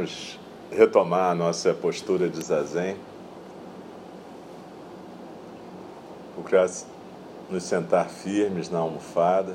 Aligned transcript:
Vamos 0.00 0.38
retomar 0.72 1.32
a 1.32 1.34
nossa 1.34 1.74
postura 1.74 2.26
de 2.26 2.42
zazen. 2.42 2.96
Procurar 6.34 6.70
nos 7.50 7.64
sentar 7.64 8.08
firmes 8.08 8.70
na 8.70 8.78
almofada. 8.78 9.54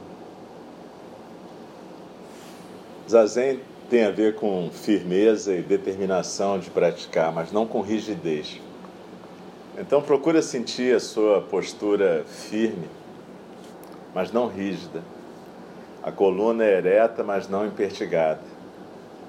Zazen 3.10 3.60
tem 3.90 4.06
a 4.06 4.12
ver 4.12 4.36
com 4.36 4.70
firmeza 4.72 5.52
e 5.52 5.64
determinação 5.64 6.60
de 6.60 6.70
praticar, 6.70 7.32
mas 7.32 7.52
não 7.52 7.66
com 7.66 7.82
rigidez. 7.82 8.62
Então 9.80 10.00
procura 10.00 10.44
sentir 10.44 10.96
a 10.96 11.00
sua 11.00 11.42
postura 11.42 12.24
firme, 12.28 12.88
mas 14.14 14.32
não 14.32 14.46
rígida. 14.46 15.02
A 16.04 16.12
coluna 16.12 16.64
é 16.64 16.78
ereta, 16.78 17.24
mas 17.24 17.50
não 17.50 17.66
impertigada 17.66 18.55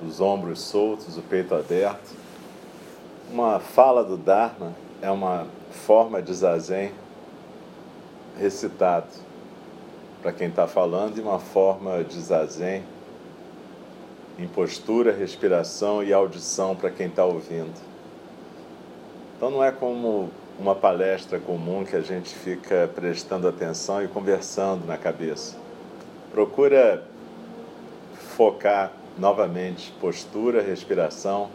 os 0.05 0.21
ombros 0.21 0.61
soltos, 0.61 1.17
o 1.17 1.23
peito 1.23 1.55
aberto. 1.55 2.15
Uma 3.31 3.61
fala 3.61 4.05
do 4.05 4.17
Dharma 4.17 4.73
é 5.01 5.11
uma 5.11 5.47
forma 5.71 6.23
de 6.23 6.33
zazen 6.33 6.93
recitado 8.39 9.09
para 10.23 10.33
quem 10.33 10.49
está 10.49 10.67
falando 10.67 11.19
e 11.19 11.21
uma 11.21 11.39
forma 11.39 12.03
de 12.03 12.21
zazen 12.21 12.83
em 14.39 14.47
postura, 14.47 15.13
respiração 15.13 16.03
e 16.03 16.13
audição 16.13 16.77
para 16.77 16.91
quem 16.91 17.07
está 17.07 17.25
ouvindo. 17.25 17.75
Então 19.37 19.51
não 19.51 19.65
é 19.65 19.71
como 19.71 20.31
uma 20.59 20.75
palestra 20.75 21.39
comum 21.39 21.85
que 21.85 21.97
a 21.97 22.01
gente 22.01 22.35
fica 22.35 22.91
prestando 22.95 23.47
atenção 23.49 24.03
e 24.03 24.09
conversando 24.09 24.87
na 24.87 24.97
cabeça. 24.97 25.57
Procura 26.33 27.05
focar 28.37 28.93
novamente 29.19 29.93
postura, 30.01 30.61
respiração, 30.61 31.49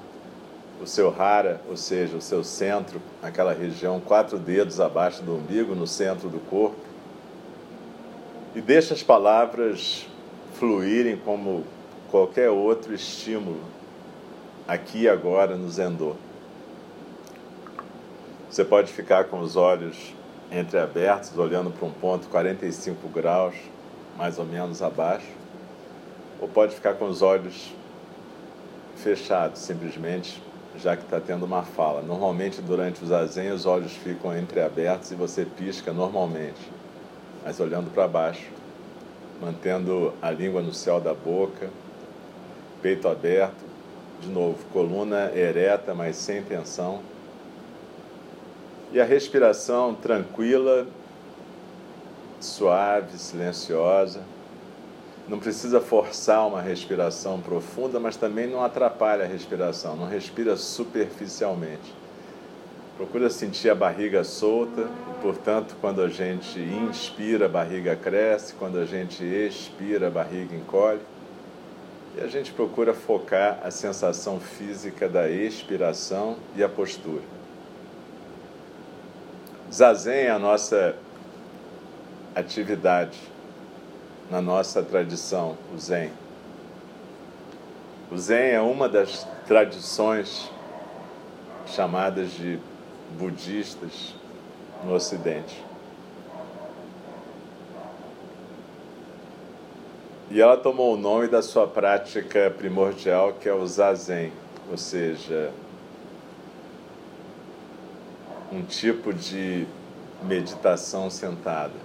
o 0.81 0.88
seu 0.88 1.11
rara, 1.11 1.61
ou 1.69 1.77
seja, 1.77 2.17
o 2.17 2.22
seu 2.22 2.44
centro, 2.44 2.99
aquela 3.22 3.53
região, 3.53 3.99
quatro 3.99 4.39
dedos 4.39 4.79
abaixo 4.79 5.22
do 5.22 5.35
umbigo, 5.35 5.75
no 5.75 5.85
centro 5.85 6.27
do 6.27 6.39
corpo. 6.39 6.79
E 8.55 8.61
deixa 8.61 8.94
as 8.94 9.03
palavras 9.03 10.07
fluírem 10.55 11.17
como 11.17 11.63
qualquer 12.09 12.50
outro 12.50 12.94
estímulo, 12.94 13.61
aqui 14.67 15.03
e 15.03 15.09
agora 15.09 15.55
no 15.55 15.69
Zendô. 15.69 16.16
Você 18.50 18.66
pode 18.66 18.91
ficar 18.91 19.25
com 19.25 19.39
os 19.39 19.55
olhos 19.55 20.13
entreabertos, 20.51 21.38
olhando 21.38 21.69
para 21.69 21.88
um 21.88 21.91
ponto 21.91 22.27
45 22.27 23.07
graus, 23.07 23.55
mais 24.17 24.38
ou 24.38 24.45
menos 24.45 24.81
abaixo 24.81 25.41
ou 26.41 26.47
pode 26.47 26.74
ficar 26.74 26.96
com 26.96 27.06
os 27.06 27.22
olhos 27.22 27.72
fechados, 28.96 29.62
simplesmente, 29.62 30.41
já 30.75 30.97
que 30.97 31.03
está 31.03 31.19
tendo 31.19 31.46
uma 31.46 31.62
fala. 31.62 32.02
Normalmente, 32.02 32.59
durante 32.62 33.03
o 33.03 33.07
zazen, 33.07 33.52
os 33.52 33.68
olhos 33.68 33.94
ficam 33.94 34.35
entreabertos 34.35 35.12
e 35.12 35.16
você 35.16 35.46
pisca 35.46 35.94
normalmente, 35.94 36.59
mas 37.46 37.59
olhando 37.59 37.94
para 37.94 38.07
baixo, 38.07 38.50
mantendo 39.40 40.13
a 40.19 40.31
língua 40.31 40.62
no 40.62 40.74
céu 40.74 41.00
da 41.00 41.13
boca, 41.13 41.69
peito 42.81 43.07
aberto, 43.07 43.69
de 44.19 44.30
novo, 44.30 44.57
coluna 44.74 45.31
ereta, 45.35 45.94
mas 45.94 46.16
sem 46.16 46.41
tensão. 46.41 47.01
E 48.91 49.00
a 49.00 49.06
respiração 49.06 49.94
tranquila, 49.94 50.88
suave, 52.40 53.18
silenciosa 53.18 54.22
não 55.27 55.39
precisa 55.39 55.79
forçar 55.79 56.47
uma 56.47 56.61
respiração 56.61 57.39
profunda, 57.39 57.99
mas 57.99 58.15
também 58.15 58.47
não 58.47 58.63
atrapalha 58.63 59.23
a 59.23 59.27
respiração, 59.27 59.95
não 59.95 60.07
respira 60.07 60.55
superficialmente. 60.57 61.93
Procura 62.97 63.29
sentir 63.29 63.69
a 63.69 63.75
barriga 63.75 64.23
solta, 64.23 64.81
e, 64.81 65.21
portanto, 65.21 65.75
quando 65.79 66.01
a 66.01 66.09
gente 66.09 66.59
inspira, 66.59 67.45
a 67.45 67.49
barriga 67.49 67.95
cresce, 67.95 68.53
quando 68.53 68.77
a 68.77 68.85
gente 68.85 69.23
expira, 69.23 70.07
a 70.07 70.11
barriga 70.11 70.55
encolhe. 70.55 71.01
E 72.17 72.21
a 72.21 72.27
gente 72.27 72.51
procura 72.51 72.93
focar 72.93 73.59
a 73.63 73.71
sensação 73.71 74.39
física 74.39 75.07
da 75.07 75.29
expiração 75.29 76.35
e 76.55 76.63
a 76.63 76.67
postura. 76.67 77.24
Zazen 79.71 80.25
é 80.25 80.29
a 80.29 80.38
nossa 80.38 80.95
atividade 82.35 83.31
na 84.31 84.42
nossa 84.42 84.81
tradição, 84.81 85.57
o 85.75 85.78
Zen. 85.78 86.10
O 88.10 88.18
Zen 88.18 88.51
é 88.51 88.62
uma 88.62 88.88
das 88.88 89.28
tradições 89.45 90.50
chamadas 91.68 92.31
de 92.31 92.57
budistas 93.19 94.16
no 94.86 94.94
Ocidente. 94.94 95.62
E 100.30 100.39
ela 100.39 100.56
tomou 100.56 100.94
o 100.94 100.98
nome 100.98 101.27
da 101.27 101.42
sua 101.42 101.68
prática 101.68 102.50
primordial, 102.57 103.34
que 103.34 103.50
é 103.50 103.54
o 103.54 103.68
Zazen, 103.68 104.31
ou 104.72 104.77
seja, 104.77 105.51
um 108.50 108.63
tipo 108.63 109.13
de 109.13 109.68
meditação 110.24 111.10
sentada. 111.10 111.81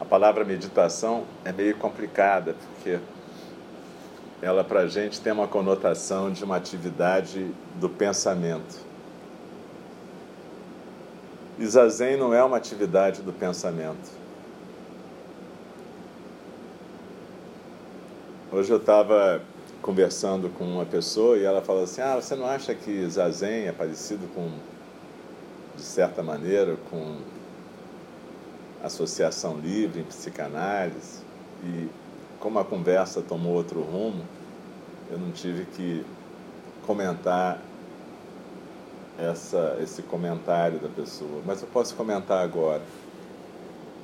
A 0.00 0.04
palavra 0.04 0.44
meditação 0.44 1.24
é 1.44 1.52
meio 1.52 1.76
complicada, 1.76 2.54
porque 2.54 3.00
ela 4.40 4.62
para 4.62 4.80
a 4.80 4.86
gente 4.86 5.20
tem 5.20 5.32
uma 5.32 5.48
conotação 5.48 6.30
de 6.30 6.44
uma 6.44 6.56
atividade 6.56 7.50
do 7.80 7.88
pensamento. 7.88 8.86
E 11.58 11.66
zazen 11.66 12.16
não 12.16 12.32
é 12.32 12.42
uma 12.44 12.56
atividade 12.56 13.22
do 13.22 13.32
pensamento. 13.32 14.10
Hoje 18.52 18.70
eu 18.70 18.78
estava 18.78 19.42
conversando 19.82 20.48
com 20.50 20.64
uma 20.64 20.86
pessoa 20.86 21.36
e 21.36 21.44
ela 21.44 21.60
falou 21.60 21.82
assim: 21.82 22.00
Ah, 22.00 22.14
você 22.14 22.36
não 22.36 22.46
acha 22.46 22.72
que 22.74 23.08
zazen 23.10 23.66
é 23.66 23.72
parecido 23.72 24.28
com 24.28 24.48
de 25.74 25.82
certa 25.82 26.22
maneira, 26.22 26.76
com 26.88 27.16
associação 28.82 29.58
livre 29.58 30.00
em 30.00 30.04
psicanálise, 30.04 31.20
e 31.64 31.88
como 32.38 32.58
a 32.58 32.64
conversa 32.64 33.20
tomou 33.20 33.54
outro 33.54 33.80
rumo, 33.80 34.24
eu 35.10 35.18
não 35.18 35.32
tive 35.32 35.64
que 35.64 36.04
comentar 36.86 37.60
essa, 39.18 39.76
esse 39.82 40.02
comentário 40.02 40.78
da 40.78 40.88
pessoa, 40.88 41.42
mas 41.44 41.60
eu 41.60 41.68
posso 41.68 41.94
comentar 41.94 42.42
agora. 42.42 42.82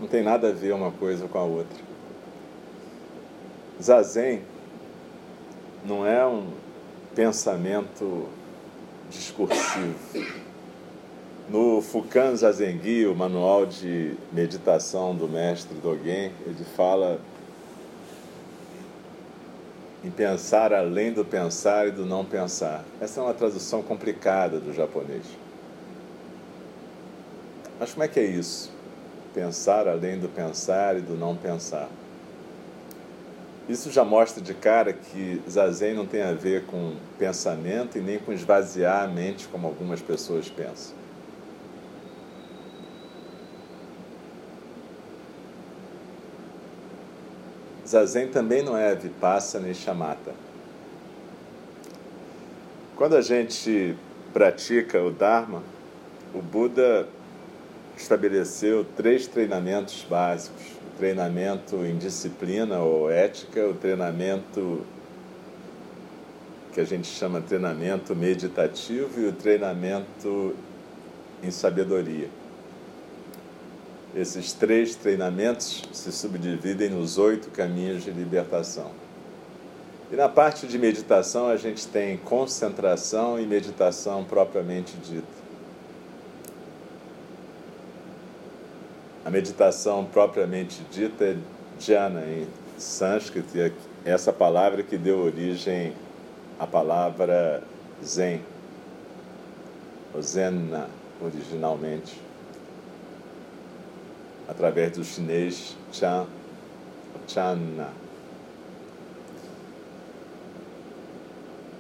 Não 0.00 0.08
tem 0.08 0.22
nada 0.22 0.48
a 0.48 0.52
ver 0.52 0.72
uma 0.74 0.90
coisa 0.90 1.28
com 1.28 1.38
a 1.38 1.44
outra. 1.44 1.78
Zazen 3.80 4.42
não 5.84 6.04
é 6.06 6.26
um 6.26 6.50
pensamento 7.14 8.28
discursivo. 9.10 10.43
No 11.48 11.82
Fukan 11.82 12.34
Zazengi, 12.34 13.06
o 13.06 13.14
manual 13.14 13.66
de 13.66 14.14
meditação 14.32 15.14
do 15.14 15.28
mestre 15.28 15.74
Dogen, 15.74 16.32
ele 16.46 16.64
fala 16.74 17.20
em 20.02 20.10
pensar 20.10 20.72
além 20.72 21.12
do 21.12 21.22
pensar 21.22 21.88
e 21.88 21.90
do 21.90 22.06
não 22.06 22.24
pensar. 22.24 22.82
Essa 22.98 23.20
é 23.20 23.22
uma 23.22 23.34
tradução 23.34 23.82
complicada 23.82 24.58
do 24.58 24.72
japonês. 24.72 25.24
Mas 27.78 27.92
como 27.92 28.04
é 28.04 28.08
que 28.08 28.20
é 28.20 28.24
isso? 28.24 28.72
Pensar 29.34 29.86
além 29.86 30.18
do 30.18 30.30
pensar 30.30 30.96
e 30.96 31.02
do 31.02 31.14
não 31.14 31.36
pensar. 31.36 31.90
Isso 33.68 33.90
já 33.90 34.02
mostra 34.02 34.42
de 34.42 34.54
cara 34.54 34.94
que 34.94 35.42
zazen 35.48 35.92
não 35.92 36.06
tem 36.06 36.22
a 36.22 36.32
ver 36.32 36.64
com 36.64 36.94
pensamento 37.18 37.98
e 37.98 38.00
nem 38.00 38.18
com 38.18 38.32
esvaziar 38.32 39.04
a 39.04 39.06
mente 39.06 39.46
como 39.48 39.66
algumas 39.66 40.00
pessoas 40.00 40.48
pensam. 40.48 41.03
Zazen 47.94 48.26
também 48.26 48.60
não 48.60 48.76
é 48.76 48.92
vipassana 48.92 49.68
e 49.68 49.74
chamata. 49.74 50.32
Quando 52.96 53.14
a 53.14 53.20
gente 53.20 53.94
pratica 54.32 55.00
o 55.00 55.12
Dharma, 55.12 55.62
o 56.34 56.42
Buda 56.42 57.06
estabeleceu 57.96 58.84
três 58.96 59.28
treinamentos 59.28 60.04
básicos: 60.10 60.60
o 60.92 60.98
treinamento 60.98 61.76
em 61.84 61.96
disciplina 61.96 62.80
ou 62.80 63.08
ética, 63.08 63.64
o 63.64 63.74
treinamento 63.74 64.84
que 66.72 66.80
a 66.80 66.84
gente 66.84 67.06
chama 67.06 67.40
treinamento 67.40 68.16
meditativo 68.16 69.20
e 69.20 69.28
o 69.28 69.32
treinamento 69.32 70.56
em 71.44 71.50
sabedoria. 71.52 72.28
Esses 74.14 74.52
três 74.52 74.94
treinamentos 74.94 75.82
se 75.92 76.12
subdividem 76.12 76.88
nos 76.88 77.18
oito 77.18 77.50
caminhos 77.50 78.04
de 78.04 78.12
libertação. 78.12 78.92
E 80.12 80.14
na 80.14 80.28
parte 80.28 80.68
de 80.68 80.78
meditação 80.78 81.48
a 81.48 81.56
gente 81.56 81.88
tem 81.88 82.16
concentração 82.18 83.40
e 83.40 83.44
meditação 83.44 84.22
propriamente 84.22 84.96
dita. 84.98 85.44
A 89.24 89.30
meditação 89.30 90.04
propriamente 90.04 90.80
dita 90.92 91.24
é 91.24 91.36
jhana 91.80 92.22
em 92.24 92.46
sânscrito, 92.78 93.56
e 93.56 93.62
é 93.62 93.72
essa 94.04 94.32
palavra 94.32 94.84
que 94.84 94.96
deu 94.96 95.18
origem 95.18 95.92
à 96.60 96.66
palavra 96.68 97.64
zen, 98.04 98.42
ou 100.14 100.22
zenna 100.22 100.88
originalmente 101.20 102.23
através 104.48 104.92
do 104.92 105.04
chinês 105.04 105.76
Chan, 105.92 106.26
Channa. 107.26 107.88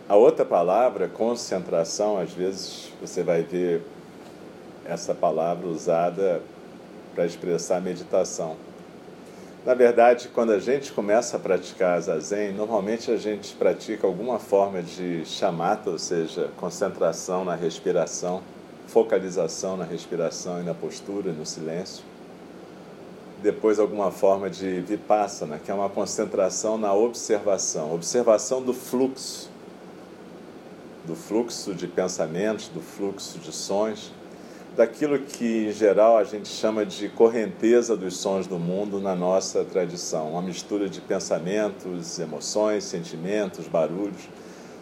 A 0.08 0.16
outra 0.16 0.44
palavra, 0.44 1.08
concentração, 1.08 2.18
às 2.18 2.32
vezes 2.32 2.92
você 3.00 3.22
vai 3.22 3.42
ver 3.42 3.82
essa 4.84 5.14
palavra 5.14 5.66
usada 5.66 6.42
para 7.14 7.24
expressar 7.24 7.80
meditação. 7.80 8.56
Na 9.64 9.72
verdade, 9.72 10.28
quando 10.28 10.52
a 10.52 10.58
gente 10.58 10.92
começa 10.92 11.38
a 11.38 11.40
praticar 11.40 11.98
zazen, 12.02 12.52
normalmente 12.52 13.10
a 13.10 13.16
gente 13.16 13.54
pratica 13.54 14.06
alguma 14.06 14.38
forma 14.38 14.82
de 14.82 15.24
chamata, 15.24 15.88
ou 15.88 15.98
seja, 15.98 16.50
concentração 16.58 17.46
na 17.46 17.54
respiração, 17.54 18.42
focalização 18.86 19.74
na 19.78 19.84
respiração 19.84 20.60
e 20.60 20.64
na 20.64 20.74
postura, 20.74 21.32
no 21.32 21.46
silêncio 21.46 22.04
depois 23.44 23.78
alguma 23.78 24.10
forma 24.10 24.48
de 24.48 24.80
vipassana, 24.80 25.58
que 25.58 25.70
é 25.70 25.74
uma 25.74 25.90
concentração 25.90 26.78
na 26.78 26.94
observação, 26.94 27.94
observação 27.94 28.62
do 28.62 28.72
fluxo, 28.72 29.50
do 31.04 31.14
fluxo 31.14 31.74
de 31.74 31.86
pensamentos, 31.86 32.68
do 32.68 32.80
fluxo 32.80 33.38
de 33.38 33.52
sons, 33.52 34.10
daquilo 34.74 35.18
que 35.18 35.66
em 35.66 35.72
geral 35.72 36.16
a 36.16 36.24
gente 36.24 36.48
chama 36.48 36.86
de 36.86 37.10
correnteza 37.10 37.94
dos 37.94 38.16
sons 38.16 38.46
do 38.46 38.58
mundo 38.58 38.98
na 38.98 39.14
nossa 39.14 39.62
tradição, 39.62 40.30
uma 40.30 40.40
mistura 40.40 40.88
de 40.88 41.02
pensamentos, 41.02 42.18
emoções, 42.18 42.84
sentimentos, 42.84 43.68
barulhos, 43.68 44.26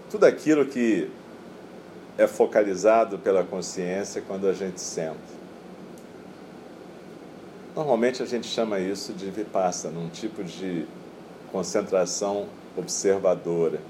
tudo 0.09 0.25
aquilo 0.25 0.67
que 0.67 1.11
é 2.17 2.29
focalizado 2.29 3.19
pela 3.19 3.43
consciência 3.43 4.23
quando 4.25 4.47
a 4.47 4.53
gente 4.53 4.81
senta. 4.81 5.42
Normalmente 7.75 8.23
a 8.23 8.27
gente 8.27 8.47
chama 8.47 8.79
isso 8.79 9.15
de 9.15 9.31
vipassana, 9.31 9.99
um 9.99 10.11
tipo 10.11 10.45
de 10.45 10.85
concentração 11.51 12.47
observadora, 12.77 13.81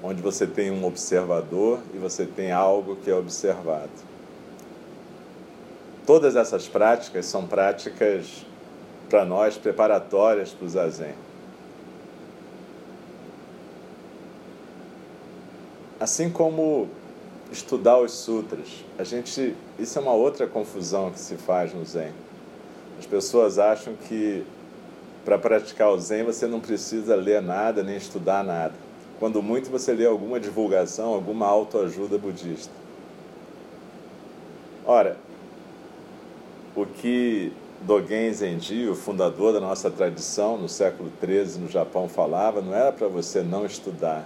onde 0.00 0.22
você 0.22 0.46
tem 0.46 0.70
um 0.70 0.84
observador 0.84 1.80
e 1.92 1.98
você 1.98 2.24
tem 2.24 2.52
algo 2.52 2.94
que 2.94 3.10
é 3.10 3.14
observado. 3.14 3.90
Todas 6.06 6.36
essas 6.36 6.68
práticas 6.68 7.26
são 7.26 7.44
práticas 7.44 8.46
para 9.10 9.24
nós 9.24 9.58
preparatórias 9.58 10.52
para 10.52 10.66
o 10.66 10.68
zazen. 10.68 11.14
Assim 15.98 16.30
como 16.30 16.88
estudar 17.50 17.98
os 17.98 18.12
sutras, 18.12 18.84
a 18.96 19.02
gente 19.02 19.56
isso 19.76 19.98
é 19.98 20.02
uma 20.02 20.12
outra 20.12 20.46
confusão 20.46 21.10
que 21.10 21.18
se 21.18 21.34
faz 21.34 21.74
no 21.74 21.84
zen 21.84 22.12
as 22.98 23.06
pessoas 23.06 23.58
acham 23.58 23.94
que 23.94 24.44
para 25.24 25.38
praticar 25.38 25.90
o 25.90 25.98
Zen 25.98 26.24
você 26.24 26.46
não 26.46 26.58
precisa 26.58 27.14
ler 27.14 27.42
nada 27.42 27.82
nem 27.82 27.96
estudar 27.96 28.42
nada. 28.42 28.74
Quando 29.18 29.42
muito 29.42 29.70
você 29.70 29.92
lê 29.92 30.06
alguma 30.06 30.40
divulgação, 30.40 31.12
alguma 31.12 31.46
autoajuda 31.46 32.16
budista. 32.18 32.72
Ora, 34.86 35.16
o 36.74 36.86
que 36.86 37.52
Dogen 37.82 38.32
Zenji, 38.32 38.88
o 38.88 38.94
fundador 38.94 39.52
da 39.52 39.60
nossa 39.60 39.90
tradição 39.90 40.56
no 40.56 40.68
século 40.68 41.12
XIII 41.20 41.62
no 41.62 41.68
Japão, 41.68 42.08
falava 42.08 42.60
não 42.60 42.74
era 42.74 42.90
para 42.90 43.06
você 43.06 43.42
não 43.42 43.66
estudar. 43.66 44.24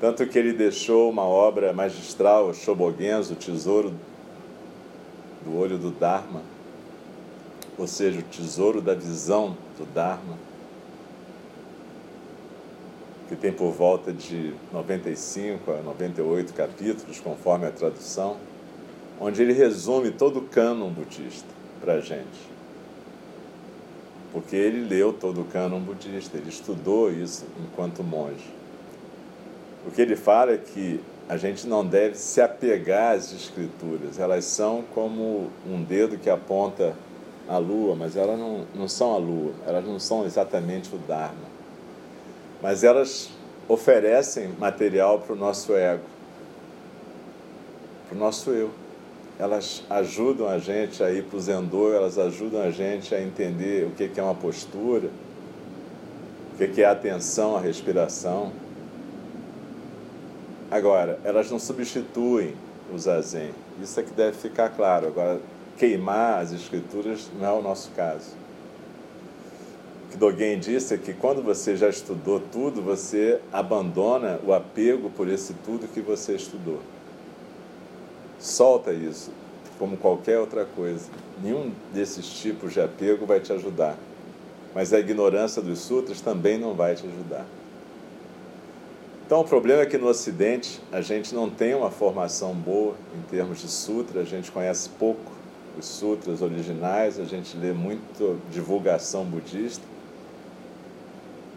Tanto 0.00 0.26
que 0.26 0.38
ele 0.38 0.52
deixou 0.52 1.10
uma 1.10 1.24
obra 1.24 1.72
magistral, 1.72 2.52
Shobogenzo, 2.54 3.32
o 3.32 3.36
Tesouro 3.36 3.92
do 5.44 5.58
Olho 5.58 5.78
do 5.78 5.90
Dharma, 5.90 6.42
ou 7.78 7.86
seja, 7.86 8.18
o 8.18 8.22
tesouro 8.22 8.80
da 8.80 8.94
visão 8.94 9.56
do 9.78 9.86
Dharma, 9.94 10.36
que 13.28 13.36
tem 13.36 13.52
por 13.52 13.70
volta 13.70 14.12
de 14.12 14.52
95 14.72 15.70
a 15.70 15.82
98 15.82 16.52
capítulos, 16.54 17.20
conforme 17.20 17.66
a 17.66 17.70
tradução, 17.70 18.36
onde 19.20 19.42
ele 19.42 19.52
resume 19.52 20.10
todo 20.10 20.40
o 20.40 20.42
cânon 20.42 20.90
budista 20.90 21.46
para 21.80 21.94
a 21.94 22.00
gente. 22.00 22.48
Porque 24.32 24.56
ele 24.56 24.88
leu 24.88 25.12
todo 25.12 25.42
o 25.42 25.44
cânon 25.44 25.80
budista, 25.80 26.36
ele 26.36 26.48
estudou 26.48 27.12
isso 27.12 27.46
enquanto 27.62 28.02
monge. 28.02 28.52
O 29.86 29.90
que 29.90 30.02
ele 30.02 30.16
fala 30.16 30.52
é 30.52 30.58
que 30.58 31.00
a 31.28 31.36
gente 31.36 31.66
não 31.66 31.86
deve 31.86 32.16
se 32.16 32.40
apegar 32.40 33.14
às 33.14 33.32
escrituras, 33.32 34.18
elas 34.18 34.46
são 34.46 34.82
como 34.94 35.50
um 35.66 35.82
dedo 35.82 36.16
que 36.16 36.30
aponta 36.30 36.94
a 37.48 37.56
lua, 37.58 37.96
mas 37.96 38.16
elas 38.16 38.38
não, 38.38 38.66
não 38.74 38.86
são 38.86 39.14
a 39.14 39.18
lua, 39.18 39.52
elas 39.66 39.84
não 39.84 39.98
são 39.98 40.24
exatamente 40.26 40.94
o 40.94 40.98
Dharma. 40.98 41.48
Mas 42.62 42.84
elas 42.84 43.30
oferecem 43.66 44.48
material 44.58 45.20
para 45.20 45.32
o 45.32 45.36
nosso 45.36 45.74
ego, 45.74 46.04
para 48.08 48.16
o 48.16 48.18
nosso 48.18 48.50
eu. 48.50 48.70
Elas 49.38 49.84
ajudam 49.88 50.48
a 50.48 50.58
gente 50.58 51.02
a 51.02 51.10
ir 51.12 51.24
para 51.24 51.36
o 51.36 51.40
Zendô, 51.40 51.92
elas 51.92 52.18
ajudam 52.18 52.60
a 52.60 52.70
gente 52.70 53.14
a 53.14 53.22
entender 53.22 53.86
o 53.86 53.90
que 53.90 54.10
é 54.18 54.22
uma 54.22 54.34
postura, 54.34 55.08
o 56.54 56.56
que 56.56 56.82
é 56.82 56.84
a 56.84 56.90
atenção 56.90 57.56
à 57.56 57.60
respiração. 57.60 58.50
Agora, 60.70 61.20
elas 61.24 61.50
não 61.50 61.58
substituem 61.58 62.54
o 62.92 62.98
zazen. 62.98 63.52
Isso 63.80 64.00
é 64.00 64.02
que 64.02 64.10
deve 64.10 64.36
ficar 64.36 64.70
claro. 64.70 65.06
Agora, 65.06 65.40
queimar 65.78 66.40
as 66.40 66.52
escrituras 66.52 67.30
não 67.38 67.46
é 67.46 67.52
o 67.52 67.62
nosso 67.62 67.90
caso. 67.92 68.32
O 70.04 70.10
que 70.10 70.16
Dogen 70.16 70.58
disse 70.58 70.94
é 70.94 70.98
que 70.98 71.12
quando 71.12 71.42
você 71.42 71.76
já 71.76 71.88
estudou 71.88 72.40
tudo, 72.40 72.82
você 72.82 73.40
abandona 73.52 74.40
o 74.44 74.52
apego 74.52 75.08
por 75.10 75.28
esse 75.28 75.54
tudo 75.64 75.86
que 75.86 76.00
você 76.00 76.34
estudou. 76.34 76.80
Solta 78.40 78.92
isso, 78.92 79.30
como 79.78 79.96
qualquer 79.96 80.38
outra 80.38 80.64
coisa. 80.64 81.08
Nenhum 81.42 81.72
desses 81.92 82.26
tipos 82.26 82.72
de 82.72 82.80
apego 82.80 83.26
vai 83.26 83.38
te 83.38 83.52
ajudar. 83.52 83.96
Mas 84.74 84.92
a 84.92 84.98
ignorância 84.98 85.62
dos 85.62 85.80
sutras 85.80 86.20
também 86.20 86.58
não 86.58 86.74
vai 86.74 86.94
te 86.94 87.06
ajudar. 87.06 87.46
Então, 89.26 89.40
o 89.40 89.44
problema 89.44 89.82
é 89.82 89.86
que 89.86 89.98
no 89.98 90.06
Ocidente 90.06 90.80
a 90.90 91.02
gente 91.02 91.34
não 91.34 91.50
tem 91.50 91.74
uma 91.74 91.90
formação 91.90 92.54
boa 92.54 92.94
em 93.14 93.20
termos 93.30 93.60
de 93.60 93.68
sutra, 93.68 94.22
a 94.22 94.24
gente 94.24 94.50
conhece 94.50 94.88
pouco 94.98 95.37
os 95.78 95.86
sutras 95.86 96.42
originais, 96.42 97.20
a 97.20 97.24
gente 97.24 97.56
lê 97.56 97.72
muito 97.72 98.40
divulgação 98.50 99.24
budista, 99.24 99.84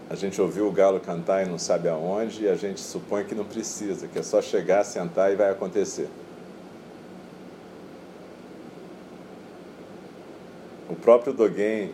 a 0.10 0.16
gente 0.16 0.42
ouviu 0.42 0.68
o 0.68 0.72
galo 0.72 1.00
cantar 1.00 1.46
e 1.46 1.50
não 1.50 1.58
sabe 1.58 1.88
aonde, 1.88 2.44
e 2.44 2.50
a 2.50 2.56
gente 2.56 2.82
supõe 2.82 3.24
que 3.24 3.34
não 3.34 3.46
precisa, 3.46 4.08
que 4.08 4.20
é 4.20 4.24
só 4.24 4.42
chegar, 4.42 4.84
sentar 4.84 5.32
e 5.32 5.36
vai 5.36 5.50
acontecer. 5.50 6.10
O 10.90 10.96
próprio 10.96 11.32
Dogen, 11.32 11.92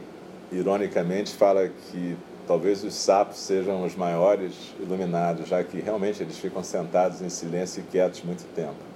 ironicamente, 0.51 1.36
fala 1.36 1.69
que 1.69 2.17
talvez 2.48 2.84
os 2.84 2.96
sapos 2.96 3.38
sejam 3.38 3.86
os 3.86 3.96
maiores 3.96 4.74
iluminados, 4.79 5.48
já 5.48 5.63
que 5.63 5.79
realmente 5.79 6.24
eles 6.24 6.39
ficam 6.39 6.63
sentados 6.63 7.22
em 7.22 7.29
silêncio 7.29 7.81
e 7.81 7.84
quietos 7.84 8.24
muito 8.24 8.43
tempo. 8.55 8.87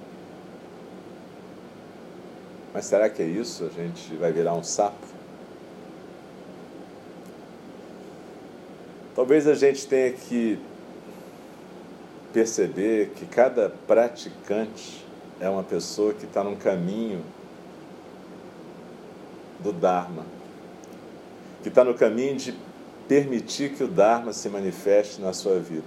Mas 2.72 2.86
será 2.86 3.10
que 3.10 3.22
é 3.22 3.26
isso? 3.26 3.64
A 3.64 3.68
gente 3.68 4.14
vai 4.16 4.32
virar 4.32 4.54
um 4.54 4.62
sapo? 4.62 5.06
Talvez 9.14 9.46
a 9.46 9.54
gente 9.54 9.86
tenha 9.86 10.12
que 10.12 10.58
perceber 12.32 13.10
que 13.10 13.26
cada 13.26 13.68
praticante 13.86 15.04
é 15.38 15.48
uma 15.50 15.62
pessoa 15.62 16.14
que 16.14 16.24
está 16.24 16.42
num 16.42 16.56
caminho 16.56 17.22
do 19.60 19.70
Dharma, 19.70 20.24
que 21.62 21.68
está 21.68 21.84
no 21.84 21.94
caminho 21.94 22.36
de 22.36 22.54
permitir 23.06 23.74
que 23.74 23.84
o 23.84 23.88
Dharma 23.88 24.32
se 24.32 24.48
manifeste 24.48 25.20
na 25.20 25.34
sua 25.34 25.58
vida. 25.58 25.84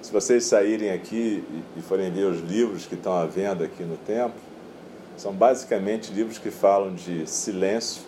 Se 0.00 0.10
vocês 0.10 0.44
saírem 0.44 0.90
aqui 0.90 1.44
e 1.76 1.82
forem 1.82 2.10
ver 2.10 2.24
os 2.24 2.40
livros 2.40 2.86
que 2.86 2.94
estão 2.94 3.12
à 3.12 3.26
venda 3.26 3.66
aqui 3.66 3.82
no 3.82 3.98
templo, 3.98 4.47
são 5.18 5.32
basicamente 5.32 6.12
livros 6.12 6.38
que 6.38 6.50
falam 6.50 6.94
de 6.94 7.26
silêncio, 7.26 8.02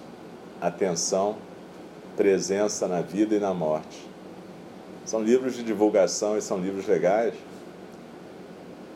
atenção, 0.61 1.37
presença 2.17 2.87
na 2.87 3.01
vida 3.01 3.35
e 3.35 3.41
na 3.41 3.53
morte. 3.53 4.09
São 5.05 5.21
livros 5.21 5.57
de 5.57 5.65
divulgação 5.65 6.39
e 6.39 6.43
são 6.43 6.59
livros 6.59 6.87
legais, 6.87 7.35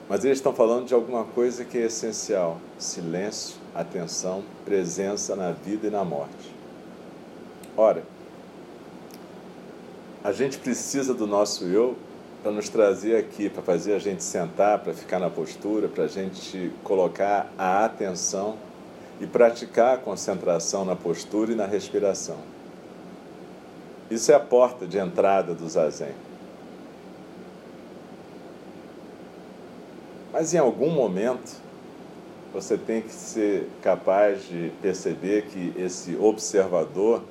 mas 0.09 0.25
eles 0.25 0.39
estão 0.39 0.55
falando 0.55 0.87
de 0.87 0.95
alguma 0.95 1.25
coisa 1.25 1.65
que 1.65 1.77
é 1.77 1.87
essencial: 1.87 2.61
silêncio, 2.79 3.57
atenção, 3.75 4.45
presença 4.65 5.35
na 5.35 5.51
vida 5.51 5.89
e 5.89 5.91
na 5.91 6.05
morte. 6.05 6.55
Ora, 7.77 8.05
a 10.23 10.31
gente 10.31 10.59
precisa 10.59 11.13
do 11.13 11.27
nosso 11.27 11.65
eu 11.65 11.97
para 12.45 12.53
nos 12.53 12.69
trazer 12.69 13.17
aqui, 13.17 13.49
para 13.49 13.63
fazer 13.63 13.95
a 13.95 13.99
gente 13.99 14.23
sentar, 14.23 14.79
para 14.81 14.93
ficar 14.93 15.19
na 15.19 15.31
postura, 15.31 15.89
para 15.89 16.05
a 16.05 16.07
gente 16.07 16.71
colocar 16.85 17.51
a 17.57 17.87
atenção 17.87 18.59
e 19.19 19.27
praticar 19.27 19.95
a 19.95 19.97
concentração 19.97 20.85
na 20.85 20.95
postura 20.95 21.53
e 21.53 21.55
na 21.55 21.65
respiração. 21.65 22.37
Isso 24.11 24.31
é 24.31 24.35
a 24.35 24.41
porta 24.41 24.87
de 24.87 24.99
entrada 24.99 25.55
do 25.55 25.67
zazen. 25.67 26.13
Mas 30.31 30.53
em 30.53 30.59
algum 30.59 30.91
momento 30.91 31.51
você 32.53 32.77
tem 32.77 33.01
que 33.01 33.11
ser 33.11 33.71
capaz 33.81 34.47
de 34.47 34.71
perceber 34.83 35.47
que 35.47 35.73
esse 35.79 36.15
observador 36.17 37.23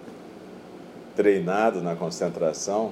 treinado 1.15 1.83
na 1.83 1.95
concentração, 1.95 2.91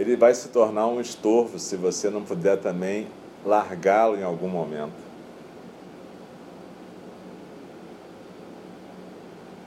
ele 0.00 0.16
vai 0.16 0.32
se 0.32 0.48
tornar 0.48 0.86
um 0.86 0.98
estorvo 0.98 1.58
se 1.58 1.76
você 1.76 2.08
não 2.08 2.22
puder 2.22 2.56
também 2.56 3.06
largá-lo 3.44 4.16
em 4.16 4.22
algum 4.22 4.48
momento. 4.48 4.94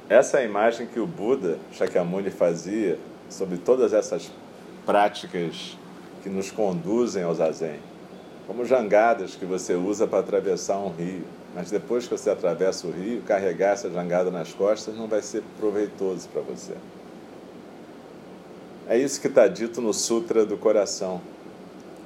Essa 0.10 0.40
é 0.40 0.42
a 0.42 0.44
imagem 0.44 0.88
que 0.88 1.00
o 1.00 1.06
Buda 1.06 1.60
Shakyamuni 1.72 2.32
fazia 2.32 2.98
sobre 3.30 3.58
todas 3.58 3.94
essas 3.94 4.32
práticas 4.88 5.78
que 6.24 6.30
nos 6.30 6.50
conduzem 6.50 7.22
ao 7.22 7.36
zazen, 7.36 7.80
como 8.48 8.66
jangadas 8.66 9.36
que 9.36 9.46
você 9.46 9.76
usa 9.76 10.08
para 10.08 10.18
atravessar 10.18 10.80
um 10.80 10.90
rio. 10.90 11.26
Mas 11.54 11.70
depois 11.70 12.08
que 12.08 12.18
você 12.18 12.32
atravessa 12.32 12.88
o 12.88 12.92
rio, 12.92 13.22
carregar 13.22 13.74
essa 13.74 13.88
jangada 13.88 14.32
nas 14.32 14.52
costas 14.52 14.98
não 14.98 15.08
vai 15.08 15.22
ser 15.22 15.44
proveitoso 15.60 16.28
para 16.30 16.42
você. 16.42 16.74
É 18.88 18.98
isso 18.98 19.22
que 19.22 19.28
está 19.28 19.48
dito 19.48 19.82
no 19.82 19.94
Sutra 19.94 20.46
do 20.46 20.58
Coração, 20.58 21.22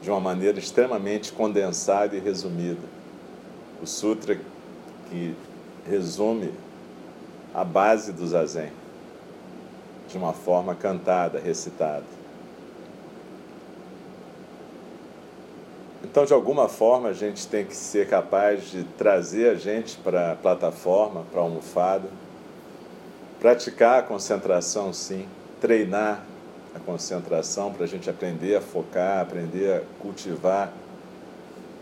de 0.01 0.11
uma 0.11 0.19
maneira 0.19 0.59
extremamente 0.59 1.31
condensada 1.31 2.15
e 2.15 2.19
resumida. 2.19 2.87
O 3.81 3.87
Sutra 3.87 4.39
que 5.09 5.35
resume 5.89 6.53
a 7.53 7.63
base 7.63 8.11
do 8.11 8.27
Zazen, 8.27 8.71
de 10.07 10.17
uma 10.17 10.33
forma 10.33 10.75
cantada, 10.75 11.39
recitada. 11.39 12.05
Então, 16.03 16.25
de 16.25 16.33
alguma 16.33 16.69
forma, 16.69 17.09
a 17.09 17.13
gente 17.13 17.47
tem 17.47 17.65
que 17.65 17.75
ser 17.75 18.07
capaz 18.07 18.69
de 18.69 18.83
trazer 18.97 19.49
a 19.49 19.55
gente 19.55 19.97
para 19.97 20.33
a 20.33 20.35
plataforma, 20.35 21.25
para 21.31 21.41
a 21.41 21.43
almofada, 21.43 22.07
praticar 23.39 23.99
a 23.99 24.03
concentração, 24.03 24.93
sim, 24.93 25.27
treinar 25.59 26.23
a 26.77 26.79
concentração, 26.79 27.73
para 27.73 27.83
a 27.83 27.87
gente 27.87 28.09
aprender 28.09 28.55
a 28.55 28.61
focar, 28.61 29.21
aprender 29.21 29.73
a 29.73 29.81
cultivar 29.99 30.71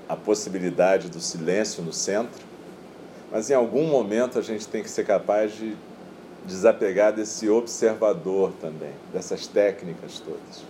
a 0.08 0.16
possibilidade 0.16 1.10
do 1.10 1.20
silêncio 1.20 1.84
no 1.84 1.94
centro. 1.94 2.44
Mas 3.32 3.50
em 3.50 3.54
algum 3.54 3.88
momento 3.88 4.40
a 4.40 4.42
gente 4.42 4.68
tem 4.68 4.82
que 4.82 4.90
ser 4.90 5.06
capaz 5.06 5.54
de 5.54 5.76
desapegar 6.46 7.12
desse 7.12 7.50
observador 7.50 8.54
também, 8.62 8.94
dessas 9.12 9.48
técnicas 9.48 10.20
todas, 10.20 10.64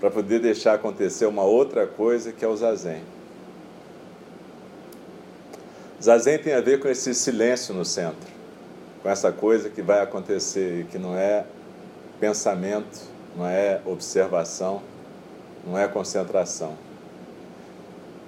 para 0.00 0.10
poder 0.10 0.40
deixar 0.40 0.74
acontecer 0.74 1.26
uma 1.26 1.44
outra 1.44 1.86
coisa 1.86 2.32
que 2.32 2.44
é 2.44 2.48
o 2.48 2.56
zazen. 2.56 3.02
Zazen 6.02 6.38
tem 6.38 6.54
a 6.54 6.62
ver 6.62 6.80
com 6.80 6.88
esse 6.88 7.14
silêncio 7.14 7.74
no 7.74 7.84
centro, 7.84 8.30
com 9.02 9.08
essa 9.10 9.30
coisa 9.30 9.68
que 9.68 9.82
vai 9.82 10.00
acontecer 10.00 10.80
e 10.80 10.84
que 10.84 10.98
não 10.98 11.14
é 11.14 11.44
pensamento, 12.18 13.00
não 13.36 13.46
é 13.46 13.80
observação, 13.84 14.82
não 15.66 15.78
é 15.78 15.86
concentração, 15.86 16.76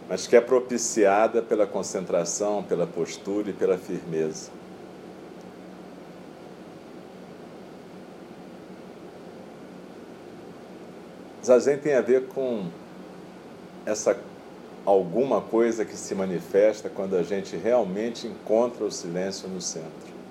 mas 0.08 0.26
que 0.26 0.36
é 0.36 0.40
propiciada 0.40 1.42
pela 1.42 1.66
concentração, 1.66 2.62
pela 2.62 2.86
postura 2.86 3.50
e 3.50 3.52
pela 3.52 3.78
firmeza. 3.78 4.50
Zazen 11.44 11.78
tem 11.78 11.94
a 11.94 12.00
ver 12.00 12.28
com 12.28 12.66
essa 13.84 14.16
alguma 14.84 15.40
coisa 15.40 15.84
que 15.84 15.96
se 15.96 16.14
manifesta 16.14 16.88
quando 16.88 17.16
a 17.16 17.22
gente 17.22 17.56
realmente 17.56 18.26
encontra 18.26 18.84
o 18.84 18.90
silêncio 18.90 19.48
no 19.48 19.60
centro 19.60 20.21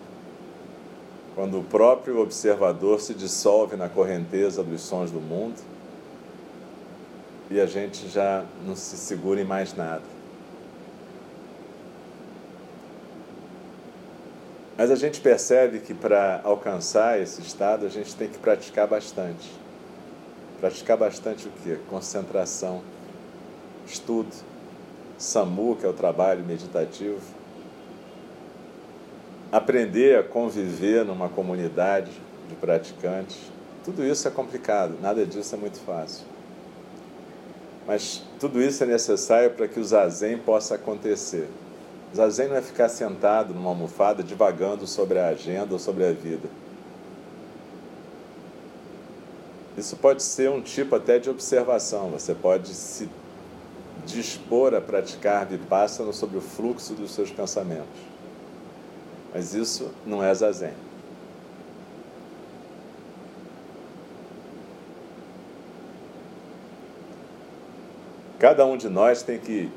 quando 1.35 1.59
o 1.59 1.63
próprio 1.63 2.19
observador 2.19 3.00
se 3.00 3.13
dissolve 3.13 3.75
na 3.75 3.88
correnteza 3.88 4.63
dos 4.63 4.81
sons 4.81 5.11
do 5.11 5.21
mundo 5.21 5.59
e 7.50 7.59
a 7.59 7.65
gente 7.65 8.07
já 8.07 8.45
não 8.65 8.75
se 8.75 8.97
segura 8.97 9.41
em 9.41 9.45
mais 9.45 9.73
nada. 9.75 10.03
Mas 14.77 14.89
a 14.89 14.95
gente 14.95 15.21
percebe 15.21 15.79
que 15.79 15.93
para 15.93 16.41
alcançar 16.43 17.19
esse 17.19 17.41
estado 17.41 17.85
a 17.85 17.89
gente 17.89 18.15
tem 18.15 18.27
que 18.27 18.39
praticar 18.39 18.88
bastante. 18.88 19.51
Praticar 20.59 20.97
bastante 20.97 21.47
o 21.47 21.51
quê? 21.63 21.77
Concentração, 21.89 22.81
estudo, 23.85 24.33
SAMU, 25.17 25.75
que 25.75 25.85
é 25.85 25.89
o 25.89 25.93
trabalho 25.93 26.43
meditativo, 26.43 27.21
aprender 29.51 30.17
a 30.17 30.24
conviver 30.24 31.03
numa 31.03 31.27
comunidade 31.27 32.12
de 32.48 32.55
praticantes, 32.55 33.38
tudo 33.84 34.05
isso 34.05 34.27
é 34.27 34.31
complicado, 34.31 34.96
nada 35.01 35.25
disso 35.25 35.53
é 35.55 35.58
muito 35.58 35.79
fácil. 35.79 36.25
Mas 37.86 38.24
tudo 38.39 38.62
isso 38.62 38.84
é 38.84 38.88
necessário 38.88 39.51
para 39.51 39.67
que 39.67 39.79
o 39.79 39.84
zazen 39.84 40.38
possa 40.38 40.75
acontecer. 40.75 41.50
O 42.13 42.15
zazen 42.15 42.48
não 42.48 42.55
é 42.55 42.62
ficar 42.62 42.89
sentado 42.89 43.53
numa 43.53 43.70
almofada 43.70 44.24
divagando 44.24 44.86
sobre 44.86 45.17
a 45.20 45.27
agenda 45.27 45.74
ou 45.74 45.79
sobre 45.79 46.05
a 46.05 46.12
vida. 46.12 46.48
Isso 49.77 49.96
pode 49.96 50.22
ser 50.22 50.50
um 50.50 50.62
tipo 50.62 50.96
até 50.96 51.17
de 51.17 51.29
observação. 51.29 52.12
Você 52.12 52.36
pode 52.36 52.74
se 52.74 53.10
dispor 54.05 54.75
a 54.75 54.81
praticar 54.81 55.46
vipassana 55.46 56.12
sobre 56.12 56.38
o 56.38 56.41
fluxo 56.41 56.93
dos 56.93 57.12
seus 57.12 57.31
pensamentos. 57.31 58.11
Mas 59.33 59.53
isso 59.53 59.91
não 60.05 60.23
é 60.23 60.33
zazen. 60.33 60.73
Cada 68.38 68.65
um 68.65 68.75
de 68.75 68.89
nós 68.89 69.21
tem 69.21 69.38
que 69.38 69.71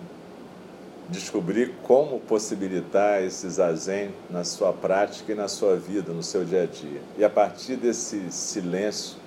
descobrir 1.08 1.74
como 1.82 2.18
possibilitar 2.20 3.22
esse 3.22 3.48
zazen 3.48 4.10
na 4.30 4.42
sua 4.42 4.72
prática 4.72 5.32
e 5.32 5.34
na 5.34 5.48
sua 5.48 5.76
vida, 5.76 6.12
no 6.12 6.22
seu 6.22 6.44
dia 6.44 6.62
a 6.62 6.66
dia. 6.66 7.02
E 7.18 7.24
a 7.24 7.28
partir 7.28 7.76
desse 7.76 8.32
silêncio, 8.32 9.18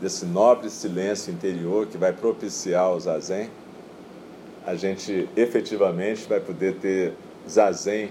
desse 0.00 0.24
nobre 0.24 0.70
silêncio 0.70 1.32
interior 1.32 1.86
que 1.86 1.98
vai 1.98 2.12
propiciar 2.12 2.90
o 2.90 2.98
zazen, 2.98 3.50
a 4.66 4.74
gente 4.74 5.28
efetivamente 5.36 6.26
vai 6.26 6.40
poder 6.40 6.76
ter 6.76 7.12
zazen 7.48 8.10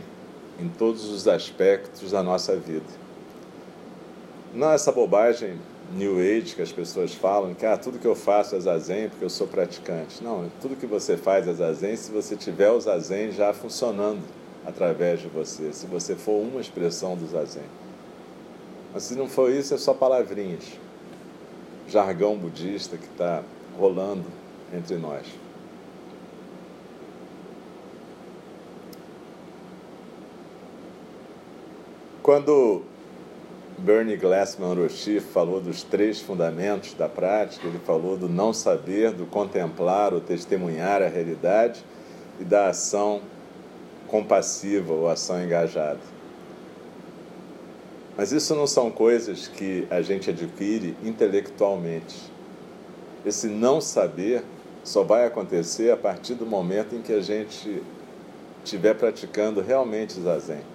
em 0.59 0.69
todos 0.69 1.09
os 1.09 1.27
aspectos 1.27 2.11
da 2.11 2.23
nossa 2.23 2.55
vida. 2.55 2.85
Não 4.53 4.71
essa 4.71 4.91
bobagem 4.91 5.57
New 5.93 6.17
Age 6.17 6.55
que 6.55 6.61
as 6.61 6.71
pessoas 6.71 7.13
falam 7.13 7.53
que 7.53 7.65
ah, 7.65 7.77
tudo 7.77 7.99
que 7.99 8.07
eu 8.07 8.15
faço 8.15 8.55
é 8.55 8.59
zazen 8.59 9.09
porque 9.09 9.25
eu 9.25 9.29
sou 9.29 9.47
praticante. 9.47 10.23
Não, 10.23 10.49
tudo 10.61 10.75
que 10.75 10.85
você 10.85 11.15
faz 11.15 11.47
é 11.47 11.53
zazen 11.53 11.95
se 11.95 12.11
você 12.11 12.35
tiver 12.35 12.71
o 12.71 12.79
zazen 12.79 13.31
já 13.31 13.53
funcionando 13.53 14.21
através 14.65 15.21
de 15.21 15.27
você, 15.27 15.71
se 15.71 15.85
você 15.85 16.15
for 16.15 16.41
uma 16.41 16.59
expressão 16.59 17.15
do 17.15 17.27
zazen. 17.27 17.63
Mas 18.93 19.03
se 19.03 19.15
não 19.15 19.27
for 19.27 19.51
isso, 19.51 19.73
é 19.73 19.77
só 19.77 19.93
palavrinhas, 19.93 20.63
jargão 21.87 22.35
budista 22.35 22.97
que 22.97 23.05
está 23.05 23.43
rolando 23.77 24.25
entre 24.73 24.97
nós. 24.97 25.25
Quando 32.25 32.81
Bernie 33.77 34.17
Glassman 34.17 34.73
Roshi 34.73 35.19
falou 35.19 35.61
dos 35.61 35.83
três 35.83 36.19
fundamentos 36.19 36.95
da 36.95 37.07
prática, 37.07 37.67
ele 37.67 37.77
falou 37.77 38.17
do 38.17 38.27
não 38.27 38.51
saber, 38.51 39.11
do 39.11 39.27
contemplar 39.27 40.11
ou 40.11 40.19
testemunhar 40.19 41.03
a 41.03 41.07
realidade 41.07 41.85
e 42.39 42.43
da 42.43 42.69
ação 42.69 43.21
compassiva 44.07 44.91
ou 44.91 45.07
ação 45.07 45.39
engajada. 45.39 45.99
Mas 48.17 48.31
isso 48.31 48.55
não 48.55 48.65
são 48.65 48.89
coisas 48.89 49.47
que 49.47 49.85
a 49.91 50.01
gente 50.01 50.31
adquire 50.31 50.97
intelectualmente. 51.03 52.15
Esse 53.23 53.45
não 53.45 53.79
saber 53.79 54.43
só 54.83 55.03
vai 55.03 55.27
acontecer 55.27 55.91
a 55.91 55.97
partir 55.97 56.33
do 56.33 56.47
momento 56.47 56.95
em 56.95 57.03
que 57.03 57.13
a 57.13 57.21
gente 57.21 57.83
estiver 58.63 58.95
praticando 58.95 59.61
realmente 59.61 60.19
zazen. 60.19 60.73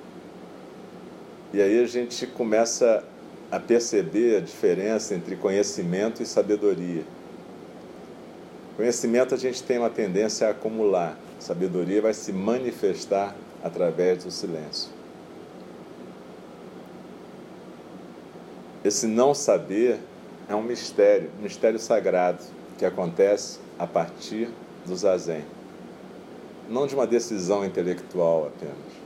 E 1.52 1.60
aí 1.60 1.82
a 1.82 1.86
gente 1.86 2.26
começa 2.28 3.04
a 3.50 3.58
perceber 3.58 4.36
a 4.36 4.40
diferença 4.40 5.14
entre 5.14 5.34
conhecimento 5.34 6.22
e 6.22 6.26
sabedoria. 6.26 7.02
Conhecimento 8.76 9.34
a 9.34 9.36
gente 9.36 9.62
tem 9.62 9.78
uma 9.78 9.90
tendência 9.90 10.46
a 10.46 10.50
acumular, 10.52 11.18
sabedoria 11.40 12.00
vai 12.00 12.14
se 12.14 12.32
manifestar 12.32 13.34
através 13.62 14.24
do 14.24 14.30
silêncio. 14.30 14.90
Esse 18.84 19.06
não 19.06 19.34
saber 19.34 19.98
é 20.48 20.54
um 20.54 20.62
mistério, 20.62 21.30
um 21.38 21.42
mistério 21.42 21.78
sagrado 21.78 22.42
que 22.78 22.84
acontece 22.84 23.58
a 23.78 23.86
partir 23.86 24.48
do 24.86 24.96
zazen, 24.96 25.44
não 26.68 26.86
de 26.86 26.94
uma 26.94 27.06
decisão 27.06 27.64
intelectual 27.64 28.46
apenas. 28.46 28.99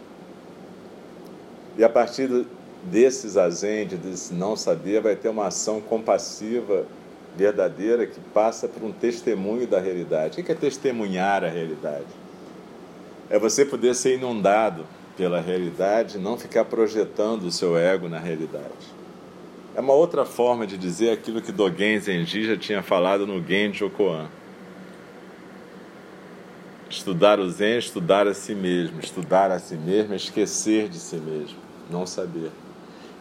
E 1.76 1.82
a 1.82 1.88
partir 1.88 2.28
desse 2.84 3.28
zazen, 3.28 3.86
desse 3.86 4.34
não 4.34 4.56
saber, 4.56 5.00
vai 5.00 5.16
ter 5.16 5.28
uma 5.28 5.46
ação 5.46 5.80
compassiva, 5.80 6.86
verdadeira, 7.36 8.06
que 8.06 8.20
passa 8.32 8.68
por 8.68 8.84
um 8.84 8.92
testemunho 8.92 9.66
da 9.66 9.80
realidade. 9.80 10.40
O 10.40 10.44
que 10.44 10.52
é 10.52 10.54
testemunhar 10.54 11.42
a 11.42 11.48
realidade? 11.48 12.06
É 13.28 13.38
você 13.38 13.64
poder 13.64 13.94
ser 13.94 14.16
inundado 14.16 14.84
pela 15.16 15.40
realidade, 15.40 16.18
não 16.18 16.38
ficar 16.38 16.64
projetando 16.64 17.44
o 17.44 17.50
seu 17.50 17.76
ego 17.76 18.08
na 18.08 18.18
realidade. 18.18 18.94
É 19.74 19.80
uma 19.80 19.94
outra 19.94 20.24
forma 20.24 20.66
de 20.66 20.76
dizer 20.76 21.10
aquilo 21.10 21.42
que 21.42 21.50
Dogen 21.50 21.98
Zenji 21.98 22.44
já 22.44 22.56
tinha 22.56 22.82
falado 22.82 23.26
no 23.26 23.44
Genjo 23.44 23.90
Koan. 23.90 24.28
Estudar 26.88 27.40
o 27.40 27.50
Zen, 27.50 27.78
estudar 27.78 28.28
a 28.28 28.34
si 28.34 28.54
mesmo. 28.54 29.00
Estudar 29.00 29.50
a 29.50 29.58
si 29.58 29.74
mesmo 29.74 30.12
é 30.12 30.16
esquecer 30.16 30.88
de 30.88 30.98
si 30.98 31.16
mesmo 31.16 31.63
não 31.90 32.06
saber. 32.06 32.50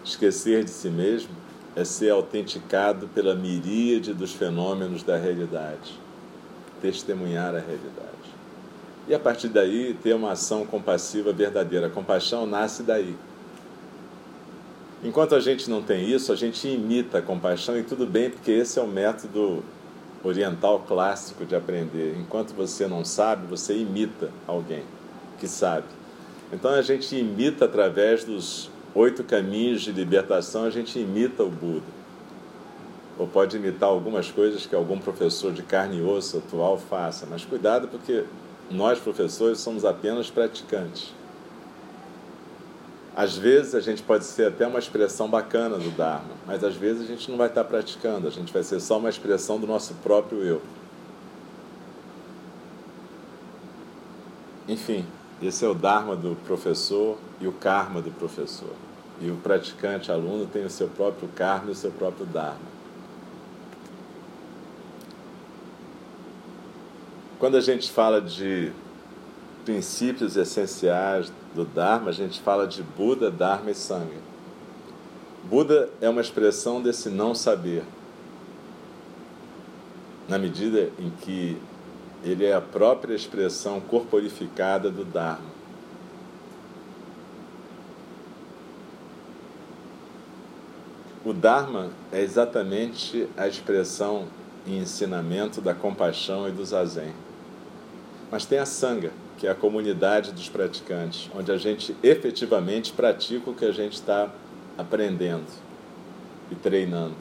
Esquecer 0.03 0.63
de 0.63 0.69
si 0.69 0.89
mesmo 0.89 1.29
é 1.75 1.83
ser 1.83 2.11
autenticado 2.11 3.07
pela 3.07 3.33
miríade 3.33 4.13
dos 4.13 4.33
fenômenos 4.33 5.01
da 5.03 5.17
realidade, 5.17 5.99
testemunhar 6.81 7.55
a 7.55 7.59
realidade. 7.59 8.13
E 9.07 9.13
a 9.13 9.19
partir 9.19 9.49
daí 9.49 9.93
ter 10.01 10.13
uma 10.13 10.31
ação 10.31 10.65
compassiva 10.65 11.33
verdadeira. 11.33 11.87
A 11.87 11.89
compaixão 11.89 12.45
nasce 12.45 12.83
daí. 12.83 13.15
Enquanto 15.03 15.35
a 15.35 15.41
gente 15.41 15.69
não 15.69 15.81
tem 15.81 16.09
isso, 16.09 16.31
a 16.31 16.35
gente 16.35 16.65
imita 16.67 17.17
a 17.17 17.21
compaixão 17.21 17.77
e 17.77 17.83
tudo 17.83 18.05
bem, 18.05 18.29
porque 18.29 18.51
esse 18.51 18.79
é 18.79 18.81
o 18.81 18.87
método 18.87 19.61
oriental 20.23 20.79
clássico 20.87 21.45
de 21.45 21.53
aprender. 21.55 22.15
Enquanto 22.17 22.53
você 22.53 22.87
não 22.87 23.03
sabe, 23.03 23.45
você 23.45 23.77
imita 23.77 24.31
alguém 24.47 24.83
que 25.37 25.47
sabe. 25.47 25.87
Então 26.53 26.71
a 26.71 26.81
gente 26.83 27.15
imita 27.15 27.65
através 27.65 28.23
dos 28.23 28.69
oito 28.93 29.23
caminhos 29.23 29.81
de 29.81 29.91
libertação, 29.91 30.65
a 30.65 30.69
gente 30.69 30.99
imita 30.99 31.43
o 31.43 31.49
Buda. 31.49 31.85
Ou 33.17 33.27
pode 33.27 33.57
imitar 33.57 33.89
algumas 33.89 34.29
coisas 34.29 34.65
que 34.65 34.75
algum 34.75 34.99
professor 34.99 35.51
de 35.51 35.63
carne 35.63 35.97
e 35.97 36.01
osso 36.01 36.37
atual 36.37 36.77
faça, 36.77 37.25
mas 37.29 37.43
cuidado 37.43 37.87
porque 37.87 38.23
nós 38.69 38.99
professores 38.99 39.59
somos 39.59 39.83
apenas 39.83 40.29
praticantes. 40.29 41.11
Às 43.15 43.35
vezes 43.35 43.75
a 43.75 43.79
gente 43.79 44.01
pode 44.01 44.25
ser 44.25 44.47
até 44.47 44.65
uma 44.65 44.79
expressão 44.79 45.29
bacana 45.29 45.77
do 45.77 45.89
Dharma, 45.91 46.31
mas 46.45 46.63
às 46.63 46.75
vezes 46.75 47.03
a 47.03 47.05
gente 47.05 47.29
não 47.29 47.37
vai 47.37 47.47
estar 47.47 47.63
praticando, 47.63 48.27
a 48.27 48.31
gente 48.31 48.51
vai 48.53 48.63
ser 48.63 48.79
só 48.79 48.97
uma 48.97 49.09
expressão 49.09 49.59
do 49.59 49.67
nosso 49.67 49.93
próprio 49.95 50.43
eu. 50.43 50.61
Enfim, 54.67 55.05
esse 55.47 55.65
é 55.65 55.67
o 55.67 55.73
Dharma 55.73 56.15
do 56.15 56.35
professor 56.45 57.17
e 57.39 57.47
o 57.47 57.51
Karma 57.51 58.01
do 58.01 58.11
professor. 58.11 58.73
E 59.21 59.29
o 59.29 59.35
praticante 59.35 60.11
aluno 60.11 60.45
tem 60.45 60.65
o 60.65 60.69
seu 60.69 60.87
próprio 60.87 61.27
Karma 61.29 61.69
e 61.69 61.71
o 61.71 61.75
seu 61.75 61.91
próprio 61.91 62.25
Dharma. 62.25 62.73
Quando 67.39 67.57
a 67.57 67.61
gente 67.61 67.91
fala 67.91 68.21
de 68.21 68.71
princípios 69.65 70.37
essenciais 70.37 71.31
do 71.53 71.65
Dharma, 71.65 72.09
a 72.09 72.13
gente 72.13 72.39
fala 72.41 72.65
de 72.65 72.81
Buda, 72.81 73.29
Dharma 73.29 73.71
e 73.71 73.75
Sangha. 73.75 74.21
Buda 75.43 75.89
é 75.99 76.07
uma 76.07 76.21
expressão 76.21 76.81
desse 76.81 77.09
não 77.09 77.35
saber. 77.35 77.83
Na 80.27 80.37
medida 80.37 80.89
em 80.97 81.09
que 81.09 81.57
ele 82.23 82.45
é 82.45 82.53
a 82.53 82.61
própria 82.61 83.13
expressão 83.13 83.79
corporificada 83.79 84.89
do 84.89 85.03
Dharma. 85.03 85.51
O 91.25 91.31
Dharma 91.33 91.89
é 92.11 92.21
exatamente 92.21 93.27
a 93.37 93.47
expressão 93.47 94.27
e 94.65 94.77
ensinamento 94.77 95.61
da 95.61 95.73
compaixão 95.73 96.47
e 96.47 96.51
do 96.51 96.65
zazen. 96.65 97.13
Mas 98.29 98.45
tem 98.45 98.59
a 98.59 98.65
Sangha, 98.65 99.11
que 99.37 99.47
é 99.47 99.51
a 99.51 99.55
comunidade 99.55 100.31
dos 100.31 100.49
praticantes, 100.49 101.29
onde 101.35 101.51
a 101.51 101.57
gente 101.57 101.95
efetivamente 102.03 102.91
pratica 102.91 103.49
o 103.49 103.53
que 103.53 103.65
a 103.65 103.71
gente 103.71 103.93
está 103.93 104.29
aprendendo 104.77 105.47
e 106.51 106.55
treinando. 106.55 107.15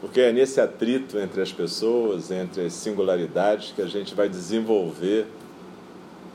Porque 0.00 0.20
é 0.20 0.32
nesse 0.32 0.60
atrito 0.60 1.18
entre 1.18 1.42
as 1.42 1.52
pessoas, 1.52 2.30
entre 2.30 2.64
as 2.64 2.72
singularidades, 2.72 3.72
que 3.72 3.82
a 3.82 3.86
gente 3.86 4.14
vai 4.14 4.28
desenvolver 4.28 5.26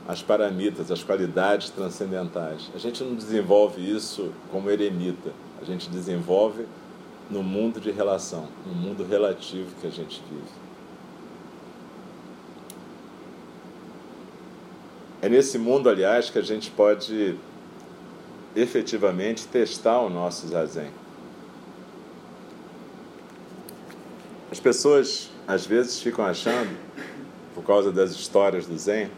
as 0.06 0.22
paramitas, 0.22 0.90
as 0.90 1.02
qualidades 1.02 1.70
transcendentais. 1.70 2.70
A 2.74 2.78
gente 2.78 3.02
não 3.02 3.14
desenvolve 3.14 3.80
isso 3.82 4.32
como 4.52 4.70
eremita, 4.70 5.32
a 5.60 5.64
gente 5.64 5.90
desenvolve 5.90 6.64
no 7.28 7.42
mundo 7.42 7.80
de 7.80 7.90
relação, 7.90 8.46
no 8.64 8.72
mundo 8.72 9.04
relativo 9.04 9.68
que 9.80 9.86
a 9.86 9.90
gente 9.90 10.22
vive. 10.30 10.66
É 15.20 15.28
nesse 15.28 15.58
mundo, 15.58 15.88
aliás, 15.88 16.30
que 16.30 16.38
a 16.38 16.42
gente 16.42 16.70
pode 16.70 17.34
efetivamente 18.54 19.46
testar 19.48 20.00
o 20.00 20.08
nosso 20.08 20.46
zazen. 20.46 20.90
As 24.56 24.60
pessoas 24.60 25.30
às 25.46 25.66
vezes 25.66 26.00
ficam 26.00 26.24
achando, 26.24 26.74
por 27.54 27.62
causa 27.62 27.92
das 27.92 28.12
histórias 28.12 28.64
do 28.64 28.78
Zen, 28.78 29.10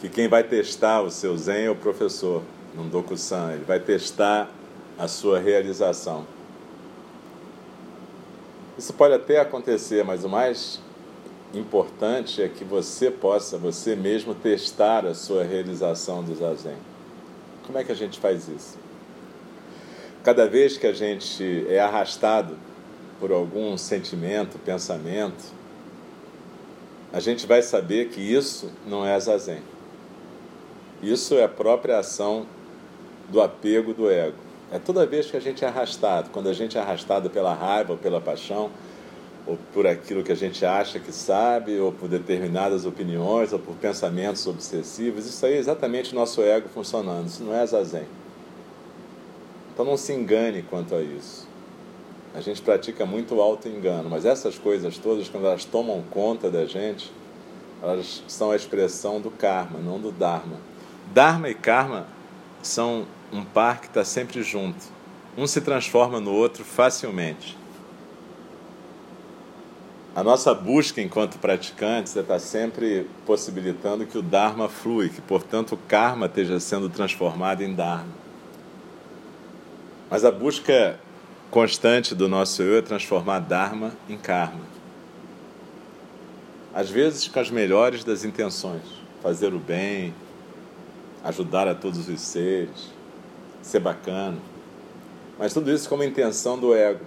que 0.00 0.08
quem 0.08 0.26
vai 0.26 0.42
testar 0.42 1.02
o 1.02 1.10
seu 1.10 1.36
Zen 1.36 1.66
é 1.66 1.70
o 1.70 1.76
professor, 1.76 2.42
não 2.74 2.88
Doku-san. 2.88 3.52
Ele 3.52 3.64
vai 3.66 3.78
testar 3.80 4.50
a 4.98 5.06
sua 5.06 5.38
realização. 5.38 6.26
Isso 8.78 8.94
pode 8.94 9.12
até 9.12 9.38
acontecer, 9.38 10.02
mas 10.02 10.24
o 10.24 10.28
mais 10.30 10.80
importante 11.52 12.40
é 12.40 12.48
que 12.48 12.64
você 12.64 13.10
possa, 13.10 13.58
você 13.58 13.94
mesmo, 13.94 14.34
testar 14.34 15.04
a 15.04 15.12
sua 15.12 15.44
realização 15.44 16.24
do 16.24 16.34
zazen. 16.34 16.78
Como 17.66 17.76
é 17.76 17.84
que 17.84 17.92
a 17.92 17.96
gente 17.96 18.18
faz 18.18 18.48
isso? 18.48 18.85
Cada 20.26 20.44
vez 20.44 20.76
que 20.76 20.88
a 20.88 20.92
gente 20.92 21.64
é 21.68 21.78
arrastado 21.78 22.56
por 23.20 23.30
algum 23.30 23.78
sentimento, 23.78 24.58
pensamento, 24.58 25.52
a 27.12 27.20
gente 27.20 27.46
vai 27.46 27.62
saber 27.62 28.08
que 28.08 28.20
isso 28.20 28.72
não 28.88 29.06
é 29.06 29.16
zazen. 29.20 29.62
Isso 31.00 31.36
é 31.36 31.44
a 31.44 31.48
própria 31.48 32.00
ação 32.00 32.44
do 33.28 33.40
apego 33.40 33.94
do 33.94 34.10
ego. 34.10 34.34
É 34.72 34.80
toda 34.80 35.06
vez 35.06 35.30
que 35.30 35.36
a 35.36 35.40
gente 35.40 35.64
é 35.64 35.68
arrastado, 35.68 36.30
quando 36.30 36.48
a 36.48 36.52
gente 36.52 36.76
é 36.76 36.80
arrastado 36.80 37.30
pela 37.30 37.54
raiva 37.54 37.92
ou 37.92 37.98
pela 37.98 38.20
paixão, 38.20 38.72
ou 39.46 39.56
por 39.72 39.86
aquilo 39.86 40.24
que 40.24 40.32
a 40.32 40.36
gente 40.36 40.66
acha 40.66 40.98
que 40.98 41.12
sabe, 41.12 41.78
ou 41.78 41.92
por 41.92 42.08
determinadas 42.08 42.84
opiniões, 42.84 43.52
ou 43.52 43.60
por 43.60 43.76
pensamentos 43.76 44.44
obsessivos, 44.48 45.24
isso 45.24 45.46
aí 45.46 45.52
é 45.52 45.58
exatamente 45.58 46.10
o 46.10 46.16
nosso 46.16 46.42
ego 46.42 46.68
funcionando, 46.68 47.28
isso 47.28 47.44
não 47.44 47.54
é 47.54 47.64
zazen. 47.64 48.08
Então 49.76 49.84
não 49.84 49.98
se 49.98 50.10
engane 50.14 50.62
quanto 50.62 50.94
a 50.94 51.02
isso. 51.02 51.46
A 52.34 52.40
gente 52.40 52.62
pratica 52.62 53.04
muito 53.04 53.38
auto-engano, 53.38 54.08
mas 54.08 54.24
essas 54.24 54.58
coisas 54.58 54.96
todas, 54.96 55.28
quando 55.28 55.46
elas 55.46 55.66
tomam 55.66 56.02
conta 56.10 56.50
da 56.50 56.64
gente, 56.64 57.12
elas 57.82 58.22
são 58.26 58.50
a 58.50 58.56
expressão 58.56 59.20
do 59.20 59.30
karma, 59.30 59.78
não 59.78 60.00
do 60.00 60.10
dharma. 60.10 60.56
Dharma 61.12 61.50
e 61.50 61.54
karma 61.54 62.06
são 62.62 63.04
um 63.30 63.44
par 63.44 63.82
que 63.82 63.88
está 63.88 64.02
sempre 64.02 64.42
junto. 64.42 64.82
Um 65.36 65.46
se 65.46 65.60
transforma 65.60 66.20
no 66.20 66.32
outro 66.32 66.64
facilmente. 66.64 67.54
A 70.14 70.24
nossa 70.24 70.54
busca 70.54 71.02
enquanto 71.02 71.38
praticantes 71.38 72.16
é 72.16 72.20
estar 72.20 72.38
sempre 72.38 73.06
possibilitando 73.26 74.06
que 74.06 74.16
o 74.16 74.22
Dharma 74.22 74.70
flui, 74.70 75.10
que, 75.10 75.20
portanto, 75.20 75.72
o 75.72 75.76
karma 75.76 76.24
esteja 76.24 76.58
sendo 76.58 76.88
transformado 76.88 77.60
em 77.60 77.74
Dharma. 77.74 78.25
Mas 80.10 80.24
a 80.24 80.30
busca 80.30 80.98
constante 81.50 82.14
do 82.14 82.28
nosso 82.28 82.62
eu 82.62 82.78
é 82.78 82.82
transformar 82.82 83.40
Dharma 83.40 83.92
em 84.08 84.16
karma. 84.16 84.64
Às 86.74 86.90
vezes 86.90 87.26
com 87.26 87.40
as 87.40 87.50
melhores 87.50 88.04
das 88.04 88.24
intenções, 88.24 88.82
fazer 89.22 89.52
o 89.52 89.58
bem, 89.58 90.14
ajudar 91.24 91.66
a 91.66 91.74
todos 91.74 92.08
os 92.08 92.20
seres, 92.20 92.92
ser 93.62 93.80
bacana. 93.80 94.38
Mas 95.38 95.52
tudo 95.52 95.72
isso 95.72 95.88
como 95.88 96.04
intenção 96.04 96.58
do 96.58 96.74
ego, 96.74 97.04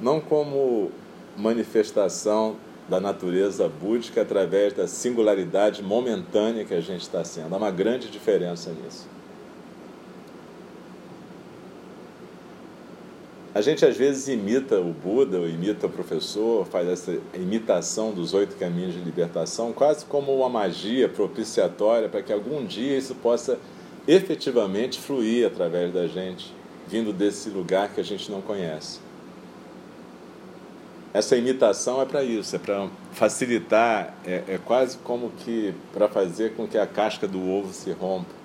não 0.00 0.20
como 0.20 0.90
manifestação 1.36 2.56
da 2.88 2.98
natureza 2.98 3.68
búdica 3.68 4.22
através 4.22 4.72
da 4.72 4.88
singularidade 4.88 5.82
momentânea 5.82 6.64
que 6.64 6.74
a 6.74 6.80
gente 6.80 7.02
está 7.02 7.22
sendo. 7.22 7.54
Há 7.54 7.58
uma 7.58 7.70
grande 7.70 8.08
diferença 8.10 8.70
nisso. 8.70 9.06
A 13.54 13.62
gente 13.62 13.84
às 13.84 13.96
vezes 13.96 14.28
imita 14.28 14.78
o 14.78 14.92
Buda, 14.92 15.38
ou 15.38 15.48
imita 15.48 15.86
o 15.86 15.90
professor, 15.90 16.66
faz 16.66 16.86
essa 16.86 17.18
imitação 17.34 18.12
dos 18.12 18.34
oito 18.34 18.56
caminhos 18.56 18.92
de 18.92 19.00
libertação, 19.00 19.72
quase 19.72 20.04
como 20.04 20.36
uma 20.36 20.48
magia 20.48 21.08
propiciatória 21.08 22.08
para 22.08 22.22
que 22.22 22.32
algum 22.32 22.64
dia 22.64 22.98
isso 22.98 23.14
possa 23.14 23.58
efetivamente 24.06 25.00
fluir 25.00 25.46
através 25.46 25.92
da 25.92 26.06
gente, 26.06 26.54
vindo 26.86 27.12
desse 27.12 27.48
lugar 27.48 27.88
que 27.88 28.00
a 28.00 28.04
gente 28.04 28.30
não 28.30 28.42
conhece. 28.42 29.00
Essa 31.12 31.36
imitação 31.36 32.02
é 32.02 32.04
para 32.04 32.22
isso, 32.22 32.54
é 32.54 32.58
para 32.58 32.86
facilitar, 33.12 34.14
é, 34.26 34.44
é 34.46 34.60
quase 34.62 34.98
como 34.98 35.30
que 35.30 35.74
para 35.92 36.06
fazer 36.06 36.54
com 36.54 36.68
que 36.68 36.76
a 36.76 36.86
casca 36.86 37.26
do 37.26 37.40
ovo 37.50 37.72
se 37.72 37.90
rompa. 37.92 38.37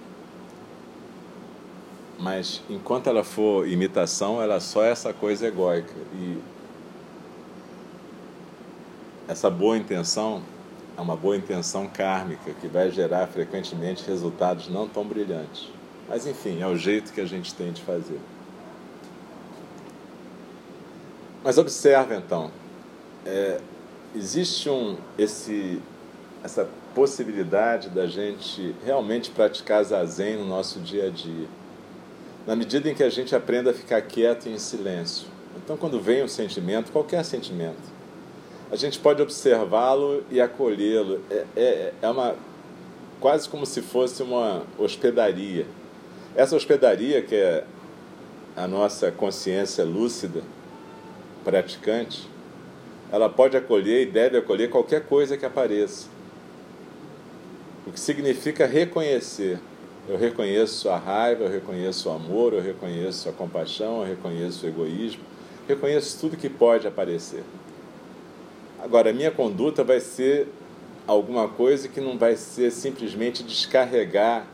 Mas 2.23 2.61
enquanto 2.69 3.07
ela 3.07 3.21
for 3.21 3.67
imitação, 3.67 4.41
ela 4.41 4.61
só 4.61 4.81
é 4.81 4.91
essa 4.91 5.11
coisa 5.11 5.45
egóica. 5.45 5.93
E 6.13 6.37
essa 9.27 9.49
boa 9.49 9.77
intenção 9.77 10.41
é 10.97 11.01
uma 11.01 11.17
boa 11.17 11.35
intenção 11.35 11.85
kármica 11.85 12.53
que 12.61 12.67
vai 12.69 12.89
gerar 12.89 13.27
frequentemente 13.27 14.07
resultados 14.07 14.69
não 14.69 14.87
tão 14.87 15.03
brilhantes. 15.03 15.69
Mas 16.07 16.25
enfim, 16.25 16.61
é 16.61 16.67
o 16.67 16.77
jeito 16.77 17.11
que 17.11 17.19
a 17.19 17.25
gente 17.25 17.53
tem 17.53 17.73
de 17.73 17.81
fazer. 17.81 18.21
Mas 21.43 21.57
observe 21.57 22.15
então, 22.15 22.51
é, 23.25 23.59
existe 24.15 24.69
um, 24.69 24.95
esse, 25.17 25.81
essa 26.41 26.69
possibilidade 26.95 27.89
da 27.89 28.07
gente 28.07 28.73
realmente 28.85 29.29
praticar 29.29 29.83
zazen 29.83 30.37
no 30.37 30.45
nosso 30.45 30.79
dia 30.79 31.07
a 31.07 31.09
dia, 31.09 31.47
na 32.45 32.55
medida 32.55 32.89
em 32.89 32.93
que 32.93 33.03
a 33.03 33.09
gente 33.09 33.35
aprenda 33.35 33.71
a 33.71 33.73
ficar 33.73 34.01
quieto 34.01 34.47
e 34.47 34.51
em 34.51 34.59
silêncio. 34.59 35.27
Então, 35.57 35.77
quando 35.77 35.99
vem 35.99 36.23
um 36.23 36.27
sentimento, 36.27 36.91
qualquer 36.91 37.23
sentimento, 37.23 37.93
a 38.71 38.75
gente 38.75 38.99
pode 38.99 39.21
observá-lo 39.21 40.23
e 40.29 40.41
acolhê-lo. 40.41 41.21
É, 41.29 41.45
é, 41.55 41.93
é 42.01 42.09
uma 42.09 42.35
quase 43.19 43.47
como 43.47 43.65
se 43.65 43.81
fosse 43.81 44.21
uma 44.21 44.63
hospedaria. 44.77 45.65
Essa 46.35 46.55
hospedaria 46.55 47.21
que 47.21 47.35
é 47.35 47.63
a 48.55 48.67
nossa 48.67 49.11
consciência 49.11 49.85
lúcida, 49.85 50.41
praticante, 51.43 52.27
ela 53.11 53.29
pode 53.29 53.55
acolher 53.55 54.01
e 54.01 54.05
deve 54.05 54.37
acolher 54.37 54.69
qualquer 54.69 55.05
coisa 55.05 55.37
que 55.37 55.45
apareça. 55.45 56.07
O 57.85 57.91
que 57.91 57.99
significa 57.99 58.65
reconhecer. 58.65 59.59
Eu 60.07 60.17
reconheço 60.17 60.89
a 60.89 60.97
raiva, 60.97 61.45
eu 61.45 61.49
reconheço 61.49 62.09
o 62.09 62.11
amor, 62.11 62.53
eu 62.53 62.61
reconheço 62.61 63.29
a 63.29 63.31
compaixão, 63.31 64.01
eu 64.01 64.07
reconheço 64.07 64.65
o 64.65 64.69
egoísmo, 64.69 65.23
reconheço 65.67 66.19
tudo 66.19 66.35
que 66.35 66.49
pode 66.49 66.85
aparecer. 66.85 67.43
Agora, 68.81 69.11
a 69.11 69.13
minha 69.13 69.31
conduta 69.31 69.81
vai 69.81 70.01
ser 70.01 70.49
alguma 71.07 71.47
coisa 71.47 71.87
que 71.87 72.01
não 72.01 72.17
vai 72.17 72.35
ser 72.35 72.69
simplesmente 72.71 73.43
descarregar 73.43 74.45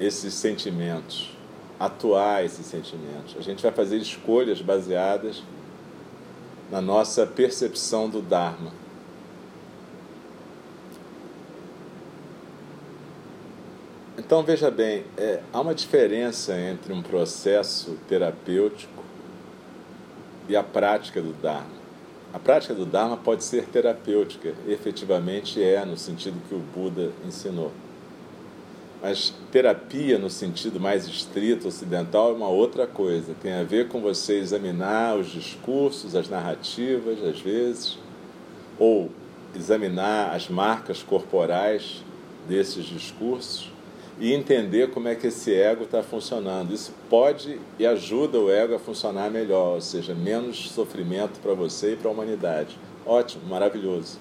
esses 0.00 0.32
sentimentos, 0.32 1.36
atuar 1.78 2.42
esses 2.44 2.64
sentimentos. 2.64 3.36
A 3.38 3.42
gente 3.42 3.62
vai 3.62 3.72
fazer 3.72 3.98
escolhas 3.98 4.62
baseadas 4.62 5.42
na 6.70 6.80
nossa 6.80 7.26
percepção 7.26 8.08
do 8.08 8.22
Dharma. 8.22 8.72
Então 14.28 14.42
veja 14.42 14.70
bem, 14.70 15.04
é, 15.16 15.40
há 15.54 15.58
uma 15.58 15.74
diferença 15.74 16.54
entre 16.54 16.92
um 16.92 17.00
processo 17.00 17.96
terapêutico 18.06 19.02
e 20.46 20.54
a 20.54 20.62
prática 20.62 21.22
do 21.22 21.32
Dharma. 21.32 21.78
A 22.34 22.38
prática 22.38 22.74
do 22.74 22.84
Dharma 22.84 23.16
pode 23.16 23.42
ser 23.42 23.64
terapêutica, 23.68 24.52
efetivamente 24.66 25.62
é, 25.62 25.82
no 25.82 25.96
sentido 25.96 26.42
que 26.46 26.54
o 26.54 26.58
Buda 26.58 27.10
ensinou. 27.26 27.72
Mas 29.00 29.32
terapia, 29.50 30.18
no 30.18 30.28
sentido 30.28 30.78
mais 30.78 31.08
estrito 31.08 31.66
ocidental, 31.66 32.28
é 32.28 32.34
uma 32.34 32.48
outra 32.48 32.86
coisa. 32.86 33.34
Tem 33.40 33.54
a 33.54 33.64
ver 33.64 33.88
com 33.88 34.02
você 34.02 34.34
examinar 34.34 35.16
os 35.16 35.28
discursos, 35.28 36.14
as 36.14 36.28
narrativas, 36.28 37.24
às 37.24 37.40
vezes, 37.40 37.96
ou 38.78 39.10
examinar 39.56 40.36
as 40.36 40.50
marcas 40.50 41.02
corporais 41.02 42.04
desses 42.46 42.84
discursos 42.84 43.77
e 44.20 44.32
entender 44.32 44.90
como 44.90 45.08
é 45.08 45.14
que 45.14 45.28
esse 45.28 45.54
ego 45.54 45.84
está 45.84 46.02
funcionando. 46.02 46.72
Isso 46.72 46.92
pode 47.08 47.60
e 47.78 47.86
ajuda 47.86 48.38
o 48.38 48.50
ego 48.50 48.74
a 48.74 48.78
funcionar 48.78 49.30
melhor, 49.30 49.74
ou 49.74 49.80
seja, 49.80 50.14
menos 50.14 50.70
sofrimento 50.70 51.38
para 51.40 51.54
você 51.54 51.92
e 51.92 51.96
para 51.96 52.08
a 52.08 52.12
humanidade. 52.12 52.78
Ótimo, 53.06 53.46
maravilhoso. 53.48 54.18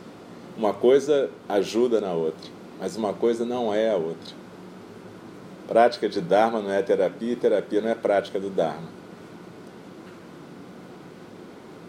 Uma 0.56 0.74
coisa 0.74 1.30
ajuda 1.50 2.00
na 2.00 2.14
outra, 2.14 2.50
mas 2.80 2.96
uma 2.96 3.14
coisa 3.14 3.46
não 3.46 3.74
é 3.74 3.90
a 3.90 3.96
outra. 3.96 4.36
Prática 5.68 6.08
de 6.08 6.22
Dharma 6.22 6.62
não 6.62 6.72
é 6.72 6.82
terapia 6.82 7.34
e 7.34 7.36
terapia 7.36 7.82
não 7.82 7.90
é 7.90 7.96
prática 7.96 8.40
do 8.40 8.50
Dharma. 8.50 8.98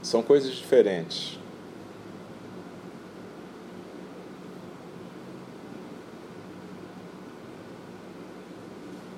São 0.03 0.23
coisas 0.23 0.53
diferentes. 0.53 1.39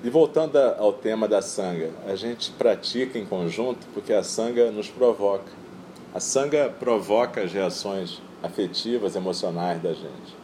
voltando 0.11 0.57
ao 0.57 0.91
tema 0.91 1.27
da 1.27 1.41
sanga, 1.41 1.89
a 2.05 2.15
gente 2.15 2.51
pratica 2.51 3.17
em 3.17 3.25
conjunto 3.25 3.87
porque 3.93 4.11
a 4.11 4.21
sanga 4.21 4.69
nos 4.69 4.89
provoca. 4.89 5.51
A 6.13 6.19
sanga 6.19 6.69
provoca 6.69 7.41
as 7.41 7.53
reações 7.53 8.21
afetivas, 8.43 9.15
emocionais 9.15 9.81
da 9.81 9.93
gente. 9.93 10.35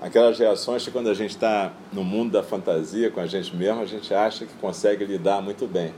Aquelas 0.00 0.38
reações 0.38 0.84
que 0.84 0.90
quando 0.90 1.08
a 1.08 1.14
gente 1.14 1.30
está 1.30 1.72
no 1.90 2.04
mundo 2.04 2.32
da 2.32 2.42
fantasia 2.42 3.10
com 3.10 3.18
a 3.18 3.26
gente 3.26 3.56
mesmo, 3.56 3.80
a 3.80 3.86
gente 3.86 4.12
acha 4.12 4.44
que 4.44 4.52
consegue 4.54 5.06
lidar 5.06 5.40
muito 5.40 5.66
bem. 5.66 5.94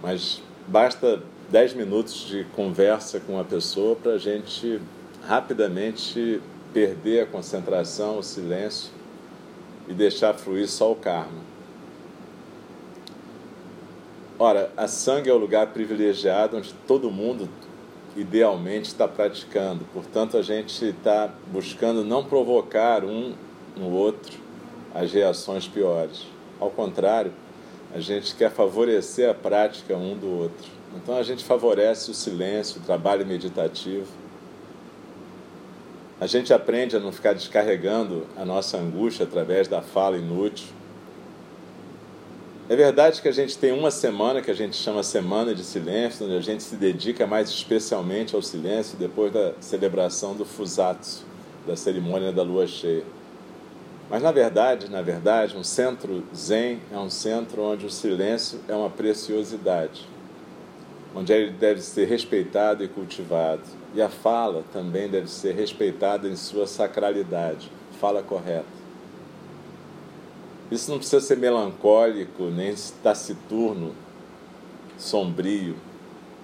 Mas 0.00 0.40
basta 0.68 1.20
10 1.50 1.74
minutos 1.74 2.28
de 2.28 2.44
conversa 2.54 3.18
com 3.18 3.32
uma 3.32 3.44
pessoa 3.44 3.96
para 3.96 4.12
a 4.12 4.18
gente 4.18 4.80
rapidamente 5.26 6.40
perder 6.72 7.22
a 7.22 7.26
concentração, 7.26 8.18
o 8.18 8.22
silêncio 8.22 8.90
e 9.88 9.92
deixar 9.92 10.34
fluir 10.34 10.68
só 10.68 10.92
o 10.92 10.94
karma. 10.94 11.47
Ora, 14.40 14.70
a 14.76 14.86
sangue 14.86 15.28
é 15.28 15.32
o 15.32 15.36
lugar 15.36 15.66
privilegiado 15.72 16.56
onde 16.56 16.72
todo 16.86 17.10
mundo 17.10 17.48
idealmente 18.14 18.86
está 18.86 19.08
praticando. 19.08 19.84
Portanto, 19.92 20.36
a 20.36 20.42
gente 20.42 20.90
está 20.90 21.28
buscando 21.48 22.04
não 22.04 22.22
provocar 22.22 23.04
um 23.04 23.34
no 23.76 23.90
outro 23.90 24.38
as 24.94 25.12
reações 25.12 25.66
piores. 25.66 26.24
Ao 26.60 26.70
contrário, 26.70 27.32
a 27.92 27.98
gente 27.98 28.36
quer 28.36 28.52
favorecer 28.52 29.28
a 29.28 29.34
prática 29.34 29.96
um 29.96 30.16
do 30.16 30.28
outro. 30.28 30.70
Então, 30.94 31.16
a 31.16 31.22
gente 31.24 31.44
favorece 31.44 32.08
o 32.12 32.14
silêncio, 32.14 32.80
o 32.80 32.84
trabalho 32.84 33.26
meditativo. 33.26 34.06
A 36.20 36.28
gente 36.28 36.54
aprende 36.54 36.96
a 36.96 37.00
não 37.00 37.10
ficar 37.10 37.32
descarregando 37.32 38.24
a 38.36 38.44
nossa 38.44 38.78
angústia 38.78 39.24
através 39.24 39.66
da 39.66 39.82
fala 39.82 40.16
inútil 40.16 40.77
é 42.68 42.76
verdade 42.76 43.22
que 43.22 43.28
a 43.28 43.32
gente 43.32 43.56
tem 43.56 43.72
uma 43.72 43.90
semana 43.90 44.42
que 44.42 44.50
a 44.50 44.54
gente 44.54 44.76
chama 44.76 45.02
Semana 45.02 45.54
de 45.54 45.64
Silêncio, 45.64 46.26
onde 46.26 46.36
a 46.36 46.40
gente 46.40 46.62
se 46.62 46.76
dedica 46.76 47.26
mais 47.26 47.48
especialmente 47.48 48.34
ao 48.34 48.42
silêncio 48.42 48.98
depois 48.98 49.32
da 49.32 49.54
celebração 49.58 50.34
do 50.34 50.44
Fusatsu, 50.44 51.24
da 51.66 51.74
cerimônia 51.74 52.30
da 52.30 52.42
lua 52.42 52.66
cheia. 52.66 53.04
Mas 54.10 54.22
na 54.22 54.30
verdade, 54.30 54.90
na 54.90 55.00
verdade, 55.00 55.56
um 55.56 55.64
centro 55.64 56.22
zen 56.36 56.80
é 56.92 56.98
um 56.98 57.08
centro 57.08 57.62
onde 57.62 57.86
o 57.86 57.90
silêncio 57.90 58.60
é 58.68 58.74
uma 58.74 58.90
preciosidade, 58.90 60.06
onde 61.14 61.32
ele 61.32 61.50
deve 61.52 61.80
ser 61.80 62.06
respeitado 62.06 62.84
e 62.84 62.88
cultivado. 62.88 63.62
E 63.94 64.02
a 64.02 64.10
fala 64.10 64.62
também 64.74 65.08
deve 65.08 65.30
ser 65.30 65.54
respeitada 65.54 66.28
em 66.28 66.36
sua 66.36 66.66
sacralidade, 66.66 67.72
fala 67.98 68.22
correta. 68.22 68.77
Isso 70.70 70.90
não 70.90 70.98
precisa 70.98 71.20
ser 71.20 71.38
melancólico, 71.38 72.44
nem 72.44 72.74
taciturno, 73.02 73.94
sombrio. 74.98 75.76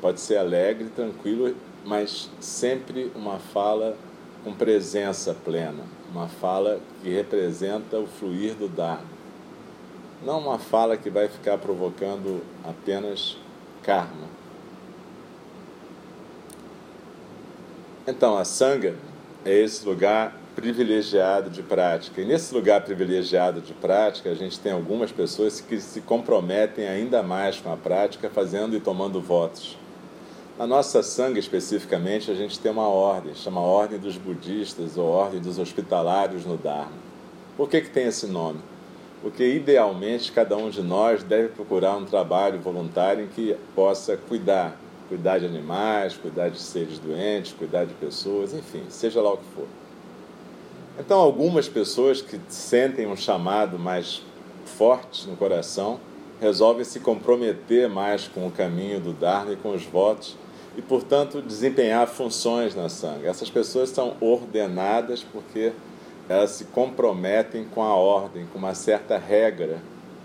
Pode 0.00 0.20
ser 0.20 0.38
alegre, 0.38 0.88
tranquilo, 0.94 1.54
mas 1.84 2.30
sempre 2.40 3.12
uma 3.14 3.38
fala 3.38 3.96
com 4.42 4.52
presença 4.52 5.34
plena, 5.34 5.84
uma 6.10 6.28
fala 6.28 6.80
que 7.02 7.10
representa 7.10 7.98
o 7.98 8.06
fluir 8.06 8.54
do 8.54 8.68
Dharma. 8.68 9.14
Não 10.24 10.38
uma 10.38 10.58
fala 10.58 10.96
que 10.96 11.10
vai 11.10 11.28
ficar 11.28 11.58
provocando 11.58 12.42
apenas 12.62 13.36
karma. 13.82 14.26
Então, 18.06 18.36
a 18.36 18.44
Sangha 18.44 18.96
é 19.44 19.52
esse 19.52 19.86
lugar 19.86 20.34
privilegiado 20.54 21.50
de 21.50 21.62
prática. 21.62 22.20
E 22.20 22.24
nesse 22.24 22.54
lugar 22.54 22.82
privilegiado 22.82 23.60
de 23.60 23.72
prática, 23.72 24.30
a 24.30 24.34
gente 24.34 24.58
tem 24.60 24.72
algumas 24.72 25.10
pessoas 25.10 25.60
que 25.60 25.80
se 25.80 26.00
comprometem 26.00 26.86
ainda 26.86 27.22
mais 27.22 27.58
com 27.58 27.72
a 27.72 27.76
prática, 27.76 28.30
fazendo 28.30 28.76
e 28.76 28.80
tomando 28.80 29.20
votos. 29.20 29.76
Na 30.56 30.66
nossa 30.66 31.02
sangue, 31.02 31.40
especificamente, 31.40 32.30
a 32.30 32.34
gente 32.34 32.60
tem 32.60 32.70
uma 32.70 32.86
ordem, 32.86 33.34
chama 33.34 33.60
Ordem 33.60 33.98
dos 33.98 34.16
Budistas 34.16 34.96
ou 34.96 35.06
Ordem 35.08 35.40
dos 35.40 35.58
Hospitalários 35.58 36.46
no 36.46 36.56
Dharma. 36.56 36.92
Por 37.56 37.68
que, 37.68 37.80
que 37.80 37.90
tem 37.90 38.06
esse 38.06 38.28
nome? 38.28 38.60
Porque, 39.20 39.44
idealmente, 39.44 40.30
cada 40.30 40.56
um 40.56 40.70
de 40.70 40.82
nós 40.82 41.24
deve 41.24 41.48
procurar 41.48 41.96
um 41.96 42.04
trabalho 42.04 42.60
voluntário 42.60 43.24
em 43.24 43.28
que 43.28 43.56
possa 43.74 44.16
cuidar, 44.16 44.78
cuidar 45.08 45.38
de 45.38 45.46
animais, 45.46 46.16
cuidar 46.16 46.50
de 46.50 46.60
seres 46.60 47.00
doentes, 47.00 47.52
cuidar 47.52 47.84
de 47.84 47.94
pessoas, 47.94 48.54
enfim, 48.54 48.84
seja 48.88 49.20
lá 49.20 49.32
o 49.32 49.38
que 49.38 49.44
for. 49.56 49.66
Então, 50.98 51.18
algumas 51.18 51.68
pessoas 51.68 52.22
que 52.22 52.38
sentem 52.48 53.06
um 53.06 53.16
chamado 53.16 53.78
mais 53.78 54.22
forte 54.64 55.28
no 55.28 55.36
coração 55.36 55.98
resolvem 56.40 56.84
se 56.84 57.00
comprometer 57.00 57.88
mais 57.88 58.28
com 58.28 58.46
o 58.46 58.50
caminho 58.50 59.00
do 59.00 59.12
Dharma 59.12 59.52
e 59.52 59.56
com 59.56 59.70
os 59.70 59.84
votos 59.84 60.36
e, 60.76 60.82
portanto, 60.82 61.42
desempenhar 61.42 62.06
funções 62.06 62.74
na 62.74 62.88
Sangha. 62.88 63.28
Essas 63.28 63.50
pessoas 63.50 63.90
são 63.90 64.16
ordenadas 64.20 65.24
porque 65.24 65.72
elas 66.28 66.50
se 66.50 66.66
comprometem 66.66 67.64
com 67.64 67.82
a 67.82 67.94
ordem, 67.94 68.46
com 68.52 68.58
uma 68.58 68.74
certa 68.74 69.18
regra 69.18 69.80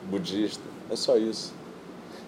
budista. 0.05 0.63
É 0.89 0.95
só 0.95 1.17
isso. 1.17 1.53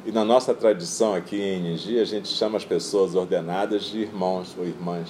E 0.04 0.12
na 0.12 0.26
nossa 0.26 0.54
tradição 0.54 1.14
aqui 1.14 1.40
em 1.40 1.62
Niji, 1.62 2.00
a 2.00 2.06
gente 2.06 2.28
chama 2.28 2.58
as 2.58 2.66
pessoas 2.66 3.14
ordenadas 3.14 3.84
de 3.84 4.00
irmãos 4.00 4.56
ou 4.58 4.66
irmãs. 4.66 5.10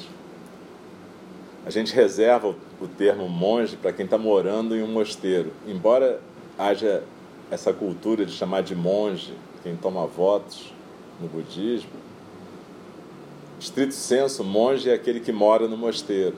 A 1.66 1.70
gente 1.70 1.94
reserva 1.94 2.56
o 2.80 2.88
termo 2.88 3.30
monge 3.30 3.78
para 3.78 3.94
quem 3.94 4.06
está 4.06 4.18
morando 4.18 4.76
em 4.76 4.82
um 4.82 4.88
mosteiro. 4.88 5.52
Embora 5.68 6.20
haja 6.58 7.04
essa 7.52 7.72
cultura 7.72 8.26
de 8.26 8.32
chamar 8.32 8.62
de 8.62 8.76
monge 8.76 9.34
quem 9.62 9.76
toma 9.76 10.08
votos 10.08 10.74
no 11.22 11.28
budismo, 11.28 11.92
estrito 13.60 13.94
senso, 13.94 14.44
monge 14.44 14.90
é 14.90 14.94
aquele 14.94 15.20
que 15.20 15.32
mora 15.32 15.68
no 15.68 15.78
mosteiro. 15.78 16.36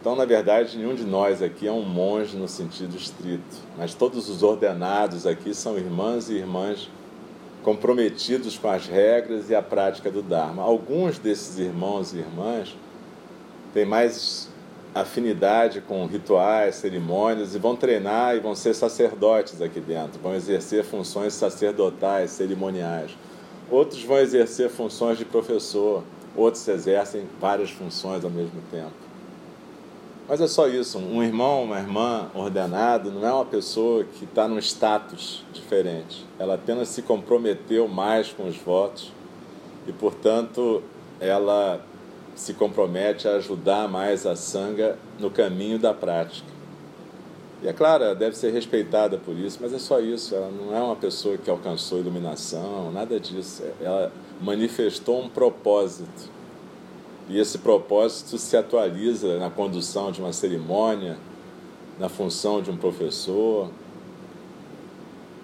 Então, 0.00 0.16
na 0.16 0.24
verdade, 0.24 0.78
nenhum 0.78 0.94
de 0.94 1.04
nós 1.04 1.42
aqui 1.42 1.66
é 1.66 1.70
um 1.70 1.82
monge 1.82 2.36
no 2.36 2.48
sentido 2.48 2.96
estrito, 2.96 3.56
mas 3.76 3.94
todos 3.94 4.28
os 4.28 4.42
ordenados 4.42 5.26
aqui 5.26 5.54
são 5.54 5.76
irmãs 5.76 6.30
e 6.30 6.34
irmãs 6.34 6.88
comprometidos 7.62 8.58
com 8.58 8.68
as 8.68 8.86
regras 8.86 9.50
e 9.50 9.54
a 9.54 9.62
prática 9.62 10.10
do 10.10 10.22
Dharma. 10.22 10.62
Alguns 10.62 11.18
desses 11.18 11.58
irmãos 11.58 12.12
e 12.12 12.18
irmãs 12.18 12.74
têm 13.72 13.84
mais 13.84 14.48
afinidade 14.94 15.80
com 15.80 16.04
rituais, 16.06 16.76
cerimônias 16.76 17.54
e 17.54 17.58
vão 17.58 17.74
treinar 17.74 18.36
e 18.36 18.40
vão 18.40 18.54
ser 18.54 18.74
sacerdotes 18.74 19.60
aqui 19.62 19.80
dentro, 19.80 20.20
vão 20.22 20.34
exercer 20.34 20.84
funções 20.84 21.32
sacerdotais, 21.32 22.30
cerimoniais. 22.30 23.16
Outros 23.70 24.02
vão 24.02 24.18
exercer 24.18 24.68
funções 24.68 25.16
de 25.16 25.24
professor, 25.24 26.02
outros 26.36 26.66
exercem 26.68 27.24
várias 27.40 27.70
funções 27.70 28.22
ao 28.22 28.30
mesmo 28.30 28.60
tempo. 28.70 28.92
Mas 30.28 30.40
é 30.40 30.46
só 30.46 30.68
isso, 30.68 30.98
um 30.98 31.22
irmão, 31.22 31.64
uma 31.64 31.78
irmã 31.78 32.30
ordenado 32.34 33.10
não 33.10 33.26
é 33.26 33.32
uma 33.32 33.44
pessoa 33.44 34.04
que 34.04 34.24
está 34.24 34.46
num 34.46 34.58
status 34.58 35.44
diferente. 35.52 36.24
Ela 36.38 36.54
apenas 36.54 36.88
se 36.88 37.02
comprometeu 37.02 37.88
mais 37.88 38.32
com 38.32 38.46
os 38.46 38.56
votos 38.56 39.12
e, 39.86 39.92
portanto, 39.92 40.82
ela 41.18 41.84
se 42.34 42.54
compromete 42.54 43.28
a 43.28 43.36
ajudar 43.36 43.88
mais 43.88 44.26
a 44.26 44.34
sanga 44.34 44.98
no 45.18 45.30
caminho 45.30 45.78
da 45.78 45.92
prática. 45.92 46.50
E 47.62 47.68
é 47.68 47.72
claro, 47.72 48.02
ela 48.02 48.14
deve 48.14 48.36
ser 48.36 48.52
respeitada 48.52 49.18
por 49.18 49.36
isso, 49.36 49.58
mas 49.60 49.72
é 49.72 49.78
só 49.78 50.00
isso. 50.00 50.34
Ela 50.34 50.50
não 50.50 50.76
é 50.76 50.82
uma 50.82 50.96
pessoa 50.96 51.38
que 51.38 51.48
alcançou 51.48 52.00
iluminação, 52.00 52.90
nada 52.90 53.20
disso. 53.20 53.62
Ela 53.80 54.12
manifestou 54.40 55.22
um 55.22 55.28
propósito. 55.28 56.28
E 57.28 57.38
esse 57.38 57.58
propósito 57.58 58.36
se 58.36 58.56
atualiza 58.56 59.38
na 59.38 59.48
condução 59.48 60.10
de 60.10 60.20
uma 60.20 60.32
cerimônia, 60.32 61.16
na 62.00 62.08
função 62.08 62.60
de 62.60 62.68
um 62.68 62.76
professor, 62.76 63.70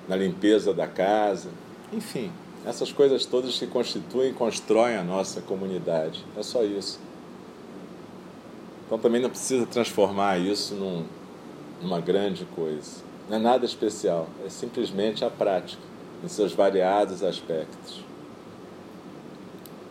na 0.08 0.16
limpeza 0.16 0.74
da 0.74 0.88
casa, 0.88 1.50
enfim. 1.92 2.32
Essas 2.68 2.92
coisas 2.92 3.24
todas 3.24 3.58
que 3.58 3.66
constituem 3.66 4.28
e 4.28 4.34
constroem 4.34 4.94
a 4.98 5.02
nossa 5.02 5.40
comunidade. 5.40 6.22
É 6.36 6.42
só 6.42 6.62
isso. 6.62 7.00
Então 8.84 8.98
também 8.98 9.22
não 9.22 9.30
precisa 9.30 9.64
transformar 9.64 10.38
isso 10.38 10.74
num, 10.74 11.06
numa 11.80 11.98
grande 11.98 12.44
coisa. 12.54 13.02
Não 13.26 13.38
é 13.38 13.40
nada 13.40 13.64
especial, 13.64 14.28
é 14.44 14.50
simplesmente 14.50 15.24
a 15.24 15.30
prática, 15.30 15.80
em 16.22 16.28
seus 16.28 16.52
variados 16.52 17.22
aspectos. 17.22 18.04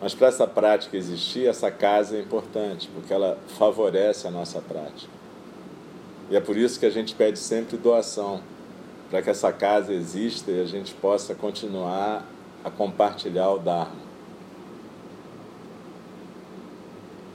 Mas 0.00 0.14
para 0.14 0.28
essa 0.28 0.46
prática 0.46 0.96
existir, 0.96 1.48
essa 1.48 1.72
casa 1.72 2.16
é 2.16 2.20
importante, 2.20 2.88
porque 2.94 3.12
ela 3.12 3.36
favorece 3.58 4.28
a 4.28 4.30
nossa 4.30 4.60
prática. 4.60 5.10
E 6.30 6.36
é 6.36 6.40
por 6.40 6.56
isso 6.56 6.78
que 6.78 6.86
a 6.86 6.90
gente 6.90 7.12
pede 7.16 7.40
sempre 7.40 7.76
doação, 7.76 8.40
para 9.10 9.20
que 9.20 9.30
essa 9.30 9.52
casa 9.52 9.92
exista 9.92 10.52
e 10.52 10.60
a 10.60 10.64
gente 10.64 10.94
possa 10.94 11.34
continuar 11.34 12.24
a 12.68 12.70
compartilhar 12.70 13.50
o 13.50 13.58
Dharma. 13.58 14.08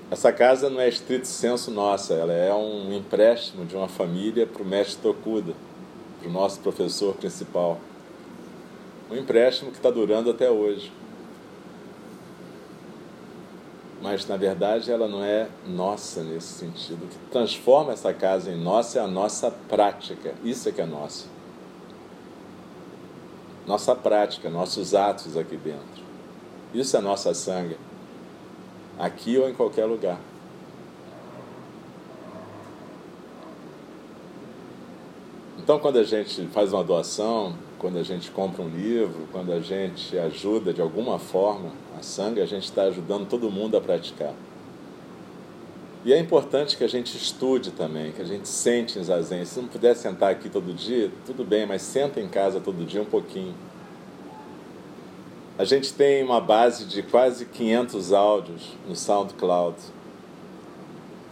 Essa 0.10 0.32
casa 0.32 0.69
não 0.69 0.80
é 0.80 0.88
estrito 0.88 1.26
senso 1.26 1.72
nossa, 1.72 2.13
ela 2.13 2.34
é 2.34 2.54
um 2.54 2.93
empréstimo 2.93 3.65
de 3.65 3.76
uma 3.76 3.88
família 3.88 4.46
para 4.46 4.62
o 4.62 4.65
mestre 4.65 5.02
Tokuda, 5.02 5.54
para 6.19 6.30
o 6.30 6.32
nosso 6.32 6.60
professor 6.60 7.15
principal. 7.15 7.80
Um 9.10 9.15
empréstimo 9.15 9.72
que 9.72 9.78
está 9.78 9.89
durando 9.89 10.30
até 10.30 10.52
hoje. 10.52 10.91
Mas, 14.04 14.28
na 14.28 14.38
verdade, 14.38 14.91
ela 14.91 15.08
não 15.08 15.24
é 15.24 15.48
nossa 15.65 16.22
nesse 16.22 16.60
sentido. 16.60 17.06
O 17.06 17.08
que 17.08 17.17
transforma 17.32 17.93
essa 17.93 18.13
casa 18.13 18.52
em 18.52 18.62
nossa 18.62 19.00
é 19.00 19.02
a 19.02 19.08
nossa 19.08 19.50
prática. 19.50 20.36
Isso 20.43 20.69
é 20.69 20.72
que 20.72 20.82
é 20.82 20.86
nosso. 20.86 21.33
Nossa 23.65 23.95
prática, 23.95 24.49
nossos 24.49 24.93
atos 24.93 25.38
aqui 25.38 25.56
dentro. 25.56 26.04
Isso 26.73 26.97
é 26.97 27.02
nossa 27.02 27.34
sangue. 27.34 27.78
Aqui 28.99 29.38
ou 29.38 29.49
em 29.49 29.54
qualquer 29.54 29.86
lugar. 29.86 30.19
Então, 35.58 35.80
quando 35.80 35.97
a 35.97 36.04
gente 36.04 36.45
faz 36.47 36.73
uma 36.73 36.84
doação, 36.84 37.56
quando 37.80 37.97
a 37.97 38.04
gente 38.04 38.30
compra 38.32 38.62
um 38.62 38.67
livro, 38.67 39.28
quando 39.32 39.54
a 39.54 39.62
gente 39.62 40.17
ajuda 40.17 40.73
de 40.73 40.82
alguma 40.82 41.17
forma 41.17 41.71
a 41.97 42.04
sangue, 42.04 42.41
a 42.41 42.45
gente 42.45 42.65
está 42.65 42.84
ajudando 42.84 43.30
todo 43.30 43.49
mundo 43.49 43.78
a 43.78 43.82
praticar. 43.82 44.34
E 46.06 46.12
é 46.12 46.20
importante 46.20 46.76
que 46.76 46.84
a 46.84 46.89
gente 46.89 47.16
estude 47.16 47.72
também, 47.72 48.12
que 48.12 48.22
a 48.22 48.26
gente 48.26 48.48
sente 48.48 49.00
em 49.00 49.04
zazen. 49.04 49.46
Se 49.46 49.60
não 49.60 49.70
puder 49.70 49.96
sentar 49.96 50.32
aqui 50.32 50.50
todo 50.50 50.74
dia, 50.74 51.10
tudo 51.26 51.46
bem, 51.46 51.66
mas 51.66 51.82
senta 51.82 52.20
em 52.20 52.28
casa 52.28 52.60
todo 52.60 52.86
dia 52.86 53.02
um 53.02 53.06
pouquinho. 53.06 53.56
A 55.58 55.63
gente 55.63 55.94
tem 55.94 56.22
uma 56.24 56.42
base 56.42 56.86
de 56.86 57.04
quase 57.04 57.46
500 57.46 58.12
áudios 58.12 58.74
no 58.86 58.96
SoundCloud, 58.96 59.78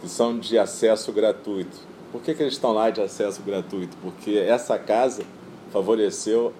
que 0.00 0.08
são 0.08 0.38
de 0.38 0.58
acesso 0.58 1.12
gratuito. 1.12 1.76
Por 2.10 2.22
que, 2.22 2.32
que 2.32 2.42
eles 2.42 2.54
estão 2.54 2.72
lá 2.72 2.88
de 2.88 3.02
acesso 3.02 3.42
gratuito? 3.42 3.94
Porque 4.00 4.38
essa 4.38 4.78
casa 4.78 5.22
favoreceu 5.70 6.52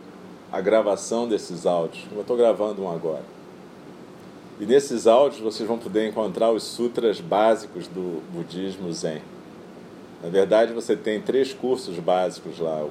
a 0.51 0.61
gravação 0.61 1.27
desses 1.27 1.65
áudios. 1.65 2.05
Eu 2.13 2.21
estou 2.21 2.37
gravando 2.37 2.83
um 2.83 2.91
agora. 2.91 3.32
E 4.63 4.65
nesses 4.65 5.09
áudios 5.09 5.41
vocês 5.41 5.69
vão 5.69 5.77
poder 5.77 6.09
encontrar 6.09 6.53
os 6.53 6.63
sutras 6.63 7.21
básicos 7.21 7.89
do 7.89 8.23
budismo 8.33 8.93
Zen. 8.93 9.21
Na 10.23 10.29
verdade, 10.29 10.73
você 10.73 10.95
tem 10.95 11.21
três 11.21 11.53
cursos 11.53 11.99
básicos 11.99 12.61
lá 12.61 12.87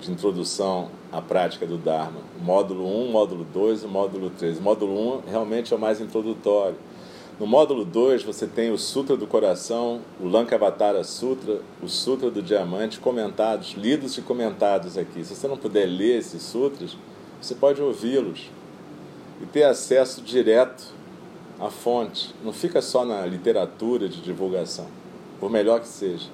de 0.00 0.10
introdução 0.10 0.88
à 1.12 1.20
prática 1.20 1.66
do 1.66 1.76
Dharma: 1.76 2.20
o 2.40 2.42
módulo 2.42 2.86
1, 2.86 3.08
o 3.08 3.12
módulo 3.12 3.44
2 3.52 3.82
e 3.82 3.84
o 3.84 3.88
módulo 3.90 4.30
3. 4.30 4.56
O 4.56 4.62
módulo 4.62 5.18
1 5.18 5.30
realmente 5.30 5.70
é 5.74 5.76
o 5.76 5.78
mais 5.78 6.00
introdutório 6.00 6.76
no 7.38 7.46
módulo 7.46 7.84
2, 7.84 8.22
você 8.22 8.46
tem 8.46 8.70
o 8.70 8.78
Sutra 8.78 9.16
do 9.16 9.26
Coração, 9.26 10.00
o 10.18 10.28
Lankavatara 10.28 11.04
Sutra, 11.04 11.60
o 11.82 11.88
Sutra 11.88 12.30
do 12.30 12.40
Diamante, 12.40 13.00
comentados, 13.00 13.74
lidos 13.76 14.16
e 14.16 14.22
comentados 14.22 14.96
aqui. 14.96 15.24
Se 15.24 15.34
você 15.34 15.48
não 15.48 15.56
puder 15.58 15.86
ler 15.86 16.20
esses 16.20 16.42
sutras, 16.42 16.96
você 17.40 17.54
pode 17.54 17.82
ouvi-los 17.82 18.48
e 19.42 19.46
ter 19.46 19.64
acesso 19.64 20.22
direto 20.22 21.01
à 21.62 21.70
fonte. 21.70 22.34
Não 22.44 22.52
fica 22.52 22.82
só 22.82 23.04
na 23.04 23.24
literatura 23.24 24.08
de 24.08 24.20
divulgação, 24.20 24.86
por 25.38 25.48
melhor 25.48 25.80
que 25.80 25.88
seja. 25.88 26.28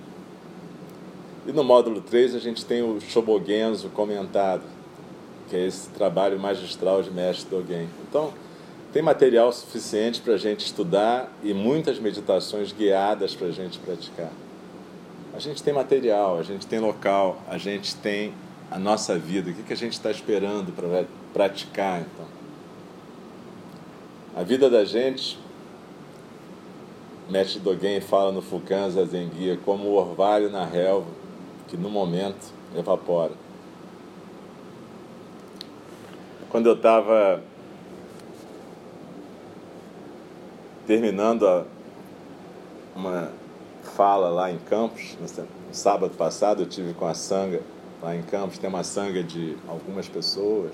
E 1.46 1.52
no 1.52 1.62
módulo 1.62 2.00
3 2.00 2.34
a 2.34 2.38
gente 2.38 2.64
tem 2.64 2.82
o 2.82 2.98
Shobogenzo 3.00 3.90
comentado, 3.90 4.62
que 5.48 5.56
é 5.56 5.66
esse 5.66 5.90
trabalho 5.90 6.38
magistral 6.40 7.02
de 7.02 7.10
Mestre 7.10 7.48
Dogen. 7.50 7.88
Então, 8.08 8.32
tem 8.92 9.02
material 9.02 9.52
suficiente 9.52 10.20
para 10.22 10.34
a 10.34 10.38
gente 10.38 10.64
estudar 10.64 11.30
e 11.42 11.52
muitas 11.52 11.98
meditações 11.98 12.72
guiadas 12.72 13.34
para 13.34 13.48
a 13.48 13.52
gente 13.52 13.78
praticar. 13.78 14.32
A 15.34 15.38
gente 15.38 15.62
tem 15.62 15.74
material, 15.74 16.38
a 16.38 16.42
gente 16.42 16.66
tem 16.66 16.78
local, 16.78 17.40
a 17.48 17.58
gente 17.58 17.94
tem 17.96 18.32
a 18.70 18.78
nossa 18.78 19.18
vida. 19.18 19.50
O 19.50 19.54
que, 19.54 19.62
que 19.62 19.72
a 19.72 19.76
gente 19.76 19.92
está 19.92 20.10
esperando 20.10 20.72
para 20.72 21.04
praticar, 21.34 22.00
então? 22.00 22.37
A 24.36 24.42
vida 24.42 24.70
da 24.70 24.84
gente, 24.84 25.38
Mestre 27.28 27.60
Dogen 27.60 28.00
fala 28.00 28.32
no 28.32 28.40
Fukan 28.40 28.90
Zazen 28.90 29.28
Guia, 29.28 29.58
como 29.64 29.88
o 29.88 29.94
orvalho 29.94 30.50
na 30.50 30.64
relva, 30.64 31.10
que 31.66 31.76
no 31.76 31.90
momento 31.90 32.52
evapora. 32.76 33.32
Quando 36.50 36.66
eu 36.66 36.74
estava 36.74 37.42
terminando 40.86 41.46
a, 41.46 41.66
uma 42.96 43.30
fala 43.94 44.30
lá 44.30 44.50
em 44.50 44.58
Campos, 44.58 45.16
no 45.20 45.74
sábado 45.74 46.16
passado 46.16 46.62
eu 46.62 46.66
tive 46.66 46.94
com 46.94 47.06
a 47.06 47.12
sanga 47.12 47.60
lá 48.00 48.16
em 48.16 48.22
Campos, 48.22 48.58
tem 48.58 48.70
uma 48.70 48.82
sanga 48.82 49.22
de 49.22 49.56
algumas 49.68 50.08
pessoas, 50.08 50.72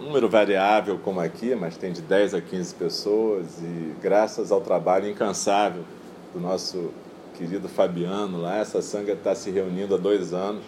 número 0.00 0.28
variável 0.28 0.98
como 0.98 1.20
aqui, 1.20 1.54
mas 1.54 1.76
tem 1.76 1.92
de 1.92 2.02
10 2.02 2.34
a 2.34 2.40
15 2.40 2.74
pessoas 2.74 3.46
e 3.62 3.94
graças 4.00 4.52
ao 4.52 4.60
trabalho 4.60 5.08
incansável 5.08 5.84
do 6.32 6.40
nosso 6.40 6.90
querido 7.36 7.68
Fabiano 7.68 8.40
lá, 8.40 8.58
essa 8.58 8.80
sanga 8.80 9.12
está 9.12 9.34
se 9.34 9.50
reunindo 9.50 9.94
há 9.94 9.98
dois 9.98 10.32
anos 10.32 10.62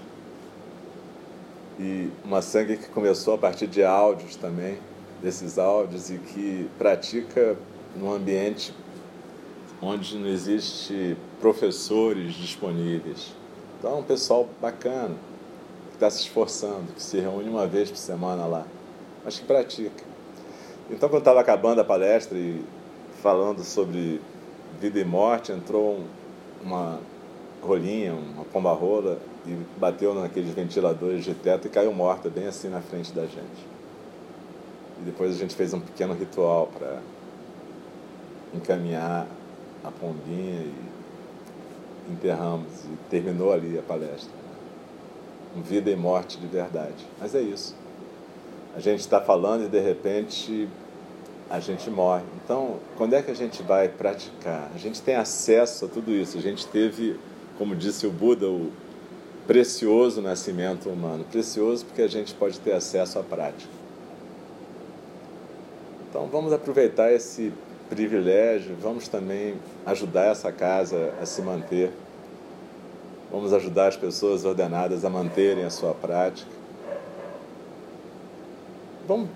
e 1.79 2.11
uma 2.25 2.43
sanga 2.43 2.77
que 2.77 2.89
começou 2.89 3.35
a 3.35 3.39
partir 3.39 3.67
de 3.67 3.85
áudios 3.85 4.35
também, 4.37 4.79
desses 5.23 5.59
áudios 5.59 6.11
e 6.11 6.19
que 6.19 6.69
pratica 6.79 7.57
num 7.97 8.13
ambiente 8.13 8.75
onde 9.81 10.17
não 10.19 10.27
existe 10.27 11.17
professores 11.41 12.35
disponíveis. 12.35 13.33
Então, 13.79 14.01
um 14.01 14.03
pessoal 14.03 14.49
bacana, 14.61 15.15
que 15.91 15.95
está 15.95 16.11
se 16.11 16.23
esforçando, 16.23 16.93
que 16.95 17.03
se 17.03 17.21
reúne 17.21 17.49
uma 17.49 17.67
vez 17.67 17.91
por 17.91 17.97
semana 17.97 18.45
lá, 18.45 18.67
mas 19.25 19.39
que 19.39 19.47
pratica. 19.47 20.05
Então, 20.91 21.09
quando 21.09 21.21
estava 21.21 21.41
acabando 21.41 21.81
a 21.81 21.85
palestra 21.85 22.37
e 22.39 22.65
falando 23.23 23.63
sobre 23.63 24.21
vida 24.81 24.99
e 24.99 25.05
morte, 25.05 25.53
entrou 25.53 26.01
uma 26.63 26.99
rolinha, 27.63 28.15
uma 28.15 28.45
pomba-rola, 28.45 29.19
e 29.47 29.55
bateu 29.79 30.15
naqueles 30.15 30.53
ventiladores 30.53 31.25
de 31.25 31.35
teto 31.35 31.67
e 31.67 31.71
caiu 31.71 31.93
morta 31.93 32.29
bem 32.29 32.47
assim 32.47 32.69
na 32.69 32.81
frente 32.81 33.13
da 33.13 33.23
gente. 33.23 33.67
E 35.01 35.05
depois 35.05 35.35
a 35.35 35.39
gente 35.39 35.55
fez 35.55 35.73
um 35.73 35.81
pequeno 35.81 36.15
ritual 36.15 36.69
para 36.79 37.01
encaminhar 38.55 39.27
a 39.85 39.91
pombinha 39.91 40.61
e 40.61 40.75
enterramos 42.11 42.85
e 42.85 42.97
terminou 43.11 43.53
ali 43.53 43.79
a 43.79 43.83
palestra. 43.83 44.33
Um 45.57 45.63
vida 45.63 45.91
e 45.91 45.97
morte 45.97 46.39
de 46.39 46.47
verdade. 46.47 47.07
Mas 47.19 47.35
é 47.35 47.41
isso. 47.41 47.75
A 48.79 48.81
gente 48.81 49.01
está 49.01 49.21
falando 49.21 49.65
e 49.65 49.69
de 49.69 49.81
repente 49.81 50.69
a 51.51 51.59
gente 51.59 51.91
morre. 51.91 52.23
Então, 52.45 52.77
quando 52.97 53.15
é 53.15 53.21
que 53.21 53.29
a 53.29 53.35
gente 53.35 53.61
vai 53.61 53.89
praticar? 53.89 54.71
A 54.73 54.79
gente 54.79 55.03
tem 55.03 55.17
acesso 55.17 55.87
a 55.87 55.89
tudo 55.89 56.13
isso. 56.13 56.39
A 56.39 56.41
gente 56.41 56.65
teve, 56.65 57.19
como 57.59 57.75
disse 57.75 58.07
o 58.07 58.11
Buda, 58.13 58.47
o 58.47 58.71
precioso 59.49 60.23
nascimento 60.23 60.89
humano. 60.89 61.25
Precioso 61.25 61.87
porque 61.87 62.03
a 62.03 62.07
gente 62.07 62.33
pode 62.35 62.61
ter 62.61 62.71
acesso 62.71 63.19
à 63.19 63.23
prática. 63.25 63.73
Então, 66.09 66.29
vamos 66.29 66.53
aproveitar 66.53 67.13
esse 67.13 67.53
privilégio, 67.91 68.77
vamos 68.81 69.09
também 69.09 69.57
ajudar 69.87 70.27
essa 70.27 70.53
casa 70.53 71.13
a 71.21 71.27
se 71.27 71.43
manter. 71.43 71.91
Vamos 73.29 73.53
ajudar 73.53 73.89
as 73.89 73.97
pessoas 73.97 74.45
ordenadas 74.45 75.05
a 75.05 75.11
manterem 75.11 75.65
a 75.65 75.71
sua 75.71 75.95
prática. 75.95 76.58
Vamos 79.09 79.31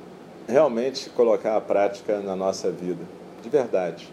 realmente 0.46 1.08
colocar 1.08 1.56
a 1.56 1.60
prática 1.60 2.20
na 2.20 2.36
nossa 2.36 2.70
vida, 2.70 3.02
de 3.42 3.48
verdade. 3.48 4.06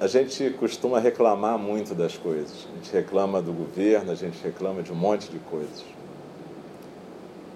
A 0.00 0.08
gente 0.08 0.50
costuma 0.58 0.98
reclamar 0.98 1.56
muito 1.56 1.94
das 1.94 2.16
coisas. 2.16 2.66
A 2.72 2.74
gente 2.74 2.92
reclama 2.92 3.40
do 3.40 3.52
governo, 3.52 4.10
a 4.10 4.16
gente 4.16 4.42
reclama 4.42 4.82
de 4.82 4.90
um 4.90 4.96
monte 4.96 5.30
de 5.30 5.38
coisas. 5.38 5.84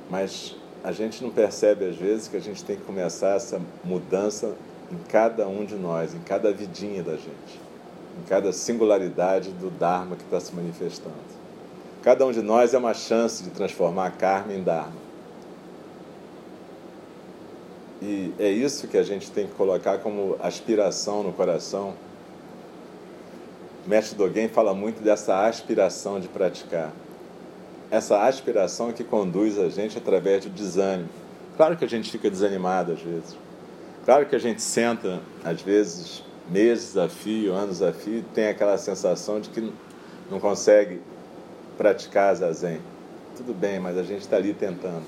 Mas 0.09 0.55
a 0.85 0.93
gente 0.93 1.25
não 1.25 1.31
percebe 1.31 1.87
às 1.87 1.97
vezes 1.97 2.29
que 2.29 2.37
a 2.37 2.41
gente 2.41 2.65
tem 2.65 2.77
que 2.77 2.83
começar 2.83 3.35
essa 3.35 3.61
mudança 3.83 4.55
em 4.93 4.99
cada 5.09 5.49
um 5.49 5.65
de 5.65 5.75
nós, 5.75 6.15
em 6.15 6.21
cada 6.21 6.53
vidinha 6.53 7.03
da 7.03 7.17
gente, 7.17 7.61
em 8.21 8.29
cada 8.29 8.53
singularidade 8.53 9.51
do 9.51 9.71
Dharma 9.71 10.17
que 10.17 10.25
está 10.25 10.41
se 10.41 10.55
manifestando. 10.55 11.15
Cada 12.03 12.27
um 12.27 12.33
de 12.33 12.43
nós 12.43 12.75
é 12.75 12.79
uma 12.79 12.95
chance 12.95 13.43
de 13.43 13.51
transformar 13.51 14.07
a 14.07 14.11
karma 14.11 14.53
em 14.53 14.63
Dharma. 14.63 15.01
E 18.01 18.35
é 18.39 18.51
isso 18.51 18.89
que 18.89 18.99
a 18.99 19.03
gente 19.03 19.31
tem 19.31 19.47
que 19.47 19.55
colocar 19.55 19.99
como 19.99 20.37
aspiração 20.43 21.23
no 21.23 21.33
coração. 21.33 21.95
O 23.87 23.89
mestre 23.89 24.17
Dogen 24.17 24.49
fala 24.49 24.75
muito 24.75 25.03
dessa 25.03 25.47
aspiração 25.47 26.19
de 26.19 26.27
praticar 26.29 26.93
essa 27.93 28.23
aspiração 28.23 28.89
é 28.89 28.93
que 28.95 29.05
conduz 29.05 29.59
a 29.59 29.69
gente 29.69 29.99
através 29.99 30.43
do 30.47 30.51
desânimo. 30.51 31.11
Claro 31.59 31.77
que 31.77 31.85
a 31.85 31.89
gente 31.89 32.11
fica 32.11 32.31
desanimado 32.31 32.93
às 32.93 33.03
vezes. 33.03 33.37
Claro 34.07 34.25
que 34.25 34.35
a 34.35 34.39
gente 34.39 34.63
senta, 34.63 35.21
às 35.45 35.61
vezes, 35.61 36.25
meses 36.51 36.97
a 36.97 37.09
fio, 37.09 37.53
anos 37.53 37.83
a 37.83 37.93
fio, 37.93 38.25
tem 38.35 38.49
aquela 38.49 38.77
sensação 38.79 39.41
de 39.41 39.49
que 39.51 39.73
não 40.31 40.41
consegue 40.41 41.01
praticar 41.77 42.35
zazen. 42.35 42.81
Tudo 43.37 43.55
bem, 43.55 43.81
mas 43.81 43.97
a 43.97 44.03
gente 44.03 44.23
está 44.23 44.37
ali 44.37 44.53
tentando. 44.53 45.05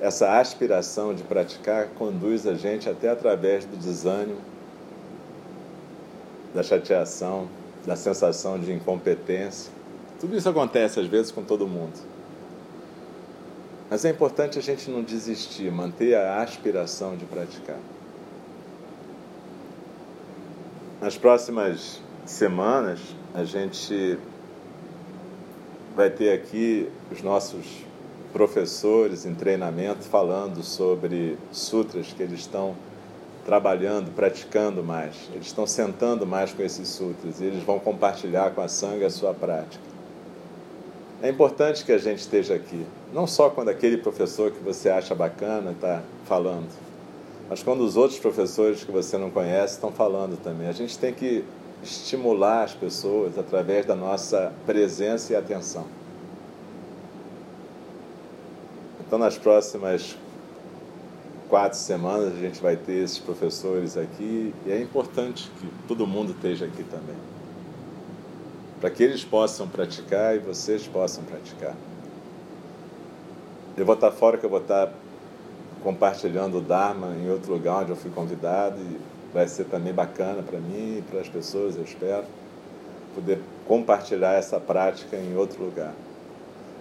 Essa 0.00 0.38
aspiração 0.38 1.14
de 1.14 1.22
praticar 1.22 1.88
conduz 1.96 2.46
a 2.46 2.54
gente 2.54 2.88
até 2.88 3.08
através 3.08 3.64
do 3.64 3.76
desânimo, 3.76 4.40
da 6.52 6.62
chateação, 6.62 7.48
da 7.86 7.96
sensação 7.96 8.58
de 8.58 8.72
incompetência. 8.72 9.72
Tudo 10.20 10.36
isso 10.36 10.48
acontece 10.48 11.00
às 11.00 11.06
vezes 11.06 11.30
com 11.30 11.42
todo 11.42 11.66
mundo. 11.66 11.98
Mas 13.90 14.04
é 14.04 14.10
importante 14.10 14.58
a 14.58 14.62
gente 14.62 14.90
não 14.90 15.02
desistir, 15.02 15.70
manter 15.70 16.14
a 16.14 16.42
aspiração 16.42 17.16
de 17.16 17.24
praticar. 17.24 17.78
Nas 21.04 21.18
próximas 21.18 22.00
semanas, 22.24 22.98
a 23.34 23.44
gente 23.44 24.18
vai 25.94 26.08
ter 26.08 26.32
aqui 26.32 26.88
os 27.12 27.20
nossos 27.20 27.66
professores 28.32 29.26
em 29.26 29.34
treinamento 29.34 30.00
falando 30.04 30.62
sobre 30.62 31.36
sutras 31.52 32.06
que 32.10 32.22
eles 32.22 32.40
estão 32.40 32.74
trabalhando, 33.44 34.14
praticando 34.14 34.82
mais. 34.82 35.14
Eles 35.34 35.48
estão 35.48 35.66
sentando 35.66 36.26
mais 36.26 36.54
com 36.54 36.62
esses 36.62 36.88
sutras 36.88 37.38
e 37.38 37.44
eles 37.44 37.62
vão 37.62 37.78
compartilhar 37.78 38.52
com 38.52 38.62
a 38.62 38.68
sanga 38.68 39.06
a 39.06 39.10
sua 39.10 39.34
prática. 39.34 39.84
É 41.22 41.28
importante 41.28 41.84
que 41.84 41.92
a 41.92 41.98
gente 41.98 42.20
esteja 42.20 42.54
aqui, 42.54 42.86
não 43.12 43.26
só 43.26 43.50
quando 43.50 43.68
aquele 43.68 43.98
professor 43.98 44.50
que 44.50 44.64
você 44.64 44.88
acha 44.88 45.14
bacana 45.14 45.72
está 45.72 46.02
falando, 46.24 46.70
mas 47.48 47.62
quando 47.62 47.82
os 47.82 47.96
outros 47.96 48.18
professores 48.18 48.84
que 48.84 48.90
você 48.90 49.18
não 49.18 49.30
conhece 49.30 49.74
estão 49.74 49.92
falando 49.92 50.40
também. 50.42 50.68
A 50.68 50.72
gente 50.72 50.98
tem 50.98 51.12
que 51.12 51.44
estimular 51.82 52.64
as 52.64 52.74
pessoas 52.74 53.38
através 53.38 53.84
da 53.84 53.94
nossa 53.94 54.52
presença 54.64 55.32
e 55.32 55.36
atenção. 55.36 55.86
Então, 59.06 59.18
nas 59.18 59.36
próximas 59.36 60.16
quatro 61.48 61.78
semanas, 61.78 62.32
a 62.32 62.40
gente 62.40 62.60
vai 62.60 62.74
ter 62.74 63.04
esses 63.04 63.18
professores 63.18 63.96
aqui 63.96 64.54
e 64.66 64.72
é 64.72 64.80
importante 64.80 65.50
que 65.60 65.68
todo 65.86 66.06
mundo 66.06 66.32
esteja 66.32 66.64
aqui 66.64 66.82
também. 66.84 67.16
Para 68.80 68.90
que 68.90 69.02
eles 69.02 69.22
possam 69.22 69.68
praticar 69.68 70.34
e 70.34 70.38
vocês 70.38 70.86
possam 70.86 71.22
praticar. 71.24 71.76
Eu 73.76 73.84
vou 73.84 73.94
estar 73.94 74.10
fora, 74.10 74.38
que 74.38 74.46
eu 74.46 74.50
vou 74.50 74.60
estar 74.60 74.92
compartilhando 75.84 76.58
o 76.58 76.60
Dharma 76.62 77.14
em 77.22 77.30
outro 77.30 77.52
lugar 77.52 77.82
onde 77.82 77.90
eu 77.90 77.96
fui 77.96 78.10
convidado 78.10 78.80
e 78.80 78.98
vai 79.34 79.46
ser 79.46 79.64
também 79.64 79.92
bacana 79.92 80.42
para 80.42 80.58
mim 80.58 80.98
e 80.98 81.04
para 81.08 81.20
as 81.20 81.28
pessoas, 81.28 81.76
eu 81.76 81.84
espero, 81.84 82.24
poder 83.14 83.38
compartilhar 83.68 84.32
essa 84.32 84.58
prática 84.58 85.16
em 85.16 85.36
outro 85.36 85.62
lugar. 85.62 85.92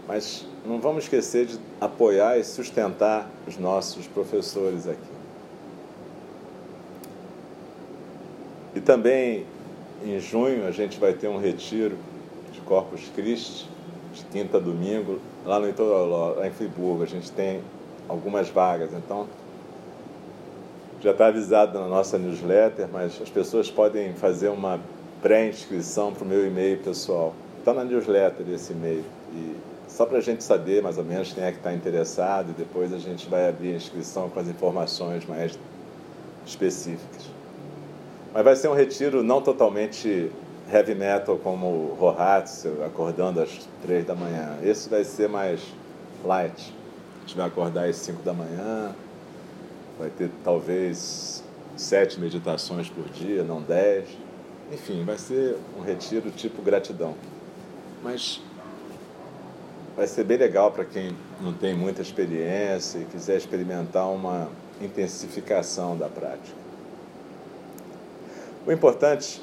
Mas 0.07 0.47
não 0.65 0.79
vamos 0.79 1.03
esquecer 1.03 1.45
de 1.45 1.59
apoiar 1.81 2.37
e 2.37 2.43
sustentar 2.45 3.29
os 3.45 3.57
nossos 3.57 4.07
professores 4.07 4.87
aqui. 4.87 5.13
E 8.75 8.79
também 8.79 9.45
em 10.03 10.19
junho 10.19 10.65
a 10.65 10.71
gente 10.71 10.99
vai 10.99 11.13
ter 11.13 11.27
um 11.27 11.37
retiro 11.37 11.97
de 12.51 12.61
Corpus 12.61 13.09
Christi, 13.13 13.69
de 14.13 14.23
quinta 14.25 14.57
a 14.57 14.59
domingo, 14.59 15.19
lá 15.45 15.59
no 15.59 15.67
Itoroló, 15.67 16.35
lá 16.37 16.47
em 16.47 16.51
Friburgo. 16.51 17.03
A 17.03 17.07
gente 17.07 17.31
tem 17.31 17.61
algumas 18.07 18.49
vagas. 18.49 18.91
Então, 18.93 19.27
já 21.01 21.11
está 21.11 21.27
avisado 21.27 21.77
na 21.77 21.87
nossa 21.87 22.17
newsletter, 22.17 22.87
mas 22.91 23.21
as 23.21 23.29
pessoas 23.29 23.69
podem 23.69 24.13
fazer 24.13 24.49
uma 24.49 24.79
pré-inscrição 25.21 26.13
para 26.13 26.23
o 26.23 26.27
meu 26.27 26.47
e-mail 26.47 26.77
pessoal. 26.79 27.33
Está 27.59 27.73
na 27.73 27.83
newsletter 27.83 28.45
esse 28.49 28.71
e-mail. 28.71 29.03
E 29.33 29.55
só 29.87 30.05
para 30.05 30.19
a 30.19 30.21
gente 30.21 30.43
saber 30.43 30.81
mais 30.81 30.97
ou 30.97 31.03
menos 31.03 31.33
quem 31.33 31.43
é 31.43 31.51
que 31.51 31.57
está 31.57 31.73
interessado 31.73 32.51
e 32.51 32.53
depois 32.53 32.93
a 32.93 32.97
gente 32.97 33.29
vai 33.29 33.49
abrir 33.49 33.73
a 33.73 33.75
inscrição 33.75 34.29
com 34.29 34.39
as 34.39 34.47
informações 34.47 35.25
mais 35.25 35.59
específicas. 36.45 37.29
Mas 38.33 38.43
vai 38.43 38.55
ser 38.55 38.69
um 38.69 38.73
retiro 38.73 39.21
não 39.23 39.41
totalmente 39.41 40.31
heavy 40.71 40.95
metal 40.95 41.37
como 41.37 41.67
o 41.67 41.97
Rohatsu, 41.99 42.81
acordando 42.85 43.41
às 43.41 43.67
três 43.81 44.05
da 44.05 44.15
manhã. 44.15 44.57
Esse 44.63 44.89
vai 44.89 45.03
ser 45.03 45.27
mais 45.27 45.61
light 46.23 46.73
a 47.23 47.25
gente 47.25 47.37
vai 47.37 47.47
acordar 47.47 47.87
às 47.87 47.95
5 47.95 48.21
da 48.21 48.33
manhã, 48.33 48.93
vai 49.97 50.09
ter 50.09 50.29
talvez 50.43 51.41
sete 51.77 52.19
meditações 52.19 52.89
por 52.89 53.05
dia, 53.05 53.43
não 53.43 53.61
dez. 53.61 54.09
Enfim, 54.71 55.05
vai 55.05 55.17
ser 55.17 55.57
um 55.77 55.81
retiro 55.81 56.29
tipo 56.31 56.61
gratidão. 56.61 57.15
Mas 58.03 58.41
vai 59.95 60.05
ser 60.05 60.25
bem 60.25 60.37
legal 60.37 60.71
para 60.71 60.83
quem 60.83 61.15
não 61.39 61.53
tem 61.53 61.73
muita 61.73 62.01
experiência 62.01 62.99
e 62.99 63.05
quiser 63.05 63.37
experimentar 63.37 64.09
uma 64.09 64.49
intensificação 64.81 65.97
da 65.97 66.09
prática. 66.09 66.57
O 68.67 68.71
importante 68.71 69.41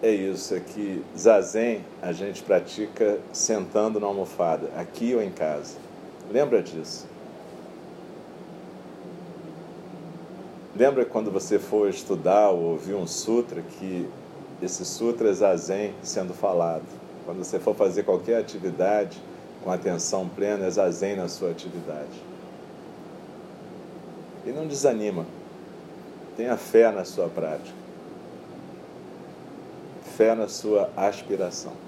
é 0.00 0.10
isso, 0.10 0.54
é 0.54 0.60
que 0.60 1.04
zazen 1.16 1.84
a 2.00 2.12
gente 2.12 2.44
pratica 2.44 3.18
sentando 3.32 3.98
na 3.98 4.06
almofada, 4.06 4.70
aqui 4.76 5.14
ou 5.16 5.22
em 5.22 5.30
casa. 5.30 5.87
Lembra 6.30 6.62
disso. 6.62 7.06
Lembra 10.76 11.04
quando 11.04 11.30
você 11.30 11.58
for 11.58 11.88
estudar 11.88 12.50
ou 12.50 12.72
ouvir 12.72 12.94
um 12.94 13.06
sutra 13.06 13.62
que 13.62 14.08
esse 14.62 14.84
sutra 14.84 15.30
é 15.30 15.32
zazen 15.32 15.94
sendo 16.02 16.34
falado. 16.34 16.84
Quando 17.24 17.38
você 17.38 17.58
for 17.58 17.74
fazer 17.74 18.02
qualquer 18.02 18.36
atividade 18.36 19.20
com 19.64 19.70
atenção 19.70 20.28
plena, 20.28 20.66
é 20.66 20.70
zazen 20.70 21.16
na 21.16 21.28
sua 21.28 21.50
atividade. 21.50 22.22
E 24.46 24.50
não 24.50 24.66
desanima. 24.66 25.26
Tenha 26.36 26.56
fé 26.56 26.92
na 26.92 27.04
sua 27.04 27.28
prática. 27.28 27.76
Fé 30.16 30.34
na 30.34 30.48
sua 30.48 30.90
aspiração. 30.96 31.87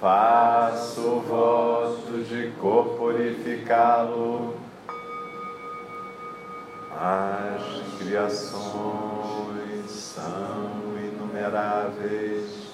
faço 0.00 1.20
voto 1.20 2.24
de 2.24 2.52
corporificá-lo. 2.60 4.54
As 6.90 7.98
criações 7.98 9.90
são 9.90 10.96
inumeráveis 10.98 12.68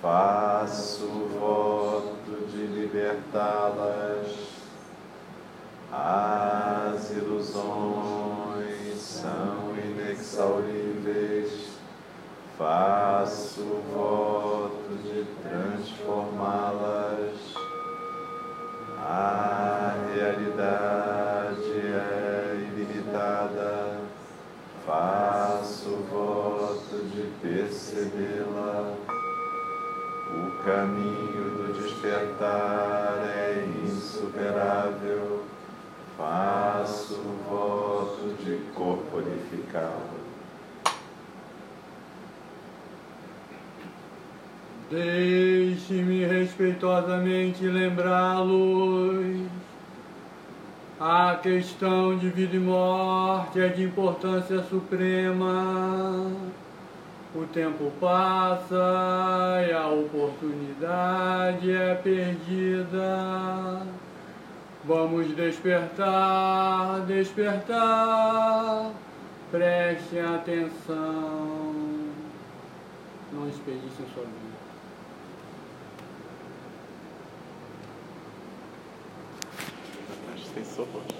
faço 0.00 1.06
voto 1.38 2.46
de 2.50 2.66
libertá-las. 2.66 4.57
Respeitosamente 46.78 47.66
lembrá-los. 47.66 49.46
A 51.00 51.38
questão 51.42 52.16
de 52.16 52.28
vida 52.28 52.56
e 52.56 52.60
morte 52.60 53.60
é 53.60 53.68
de 53.68 53.84
importância 53.84 54.62
suprema 54.64 56.26
o 57.34 57.44
tempo 57.46 57.92
passa 58.00 58.74
e 59.68 59.72
a 59.72 59.86
oportunidade 59.86 61.70
é 61.70 61.94
perdida. 61.94 63.82
Vamos 64.84 65.36
despertar, 65.36 67.00
despertar. 67.06 68.90
Prestem 69.50 70.20
atenção. 70.20 71.74
Não 73.32 73.46
desperdicem 73.46 74.06
sua 74.14 74.24
vida. 74.24 74.47
Acho 80.78 80.86
que 80.86 80.92
tem 80.92 81.02
sopa. 81.02 81.17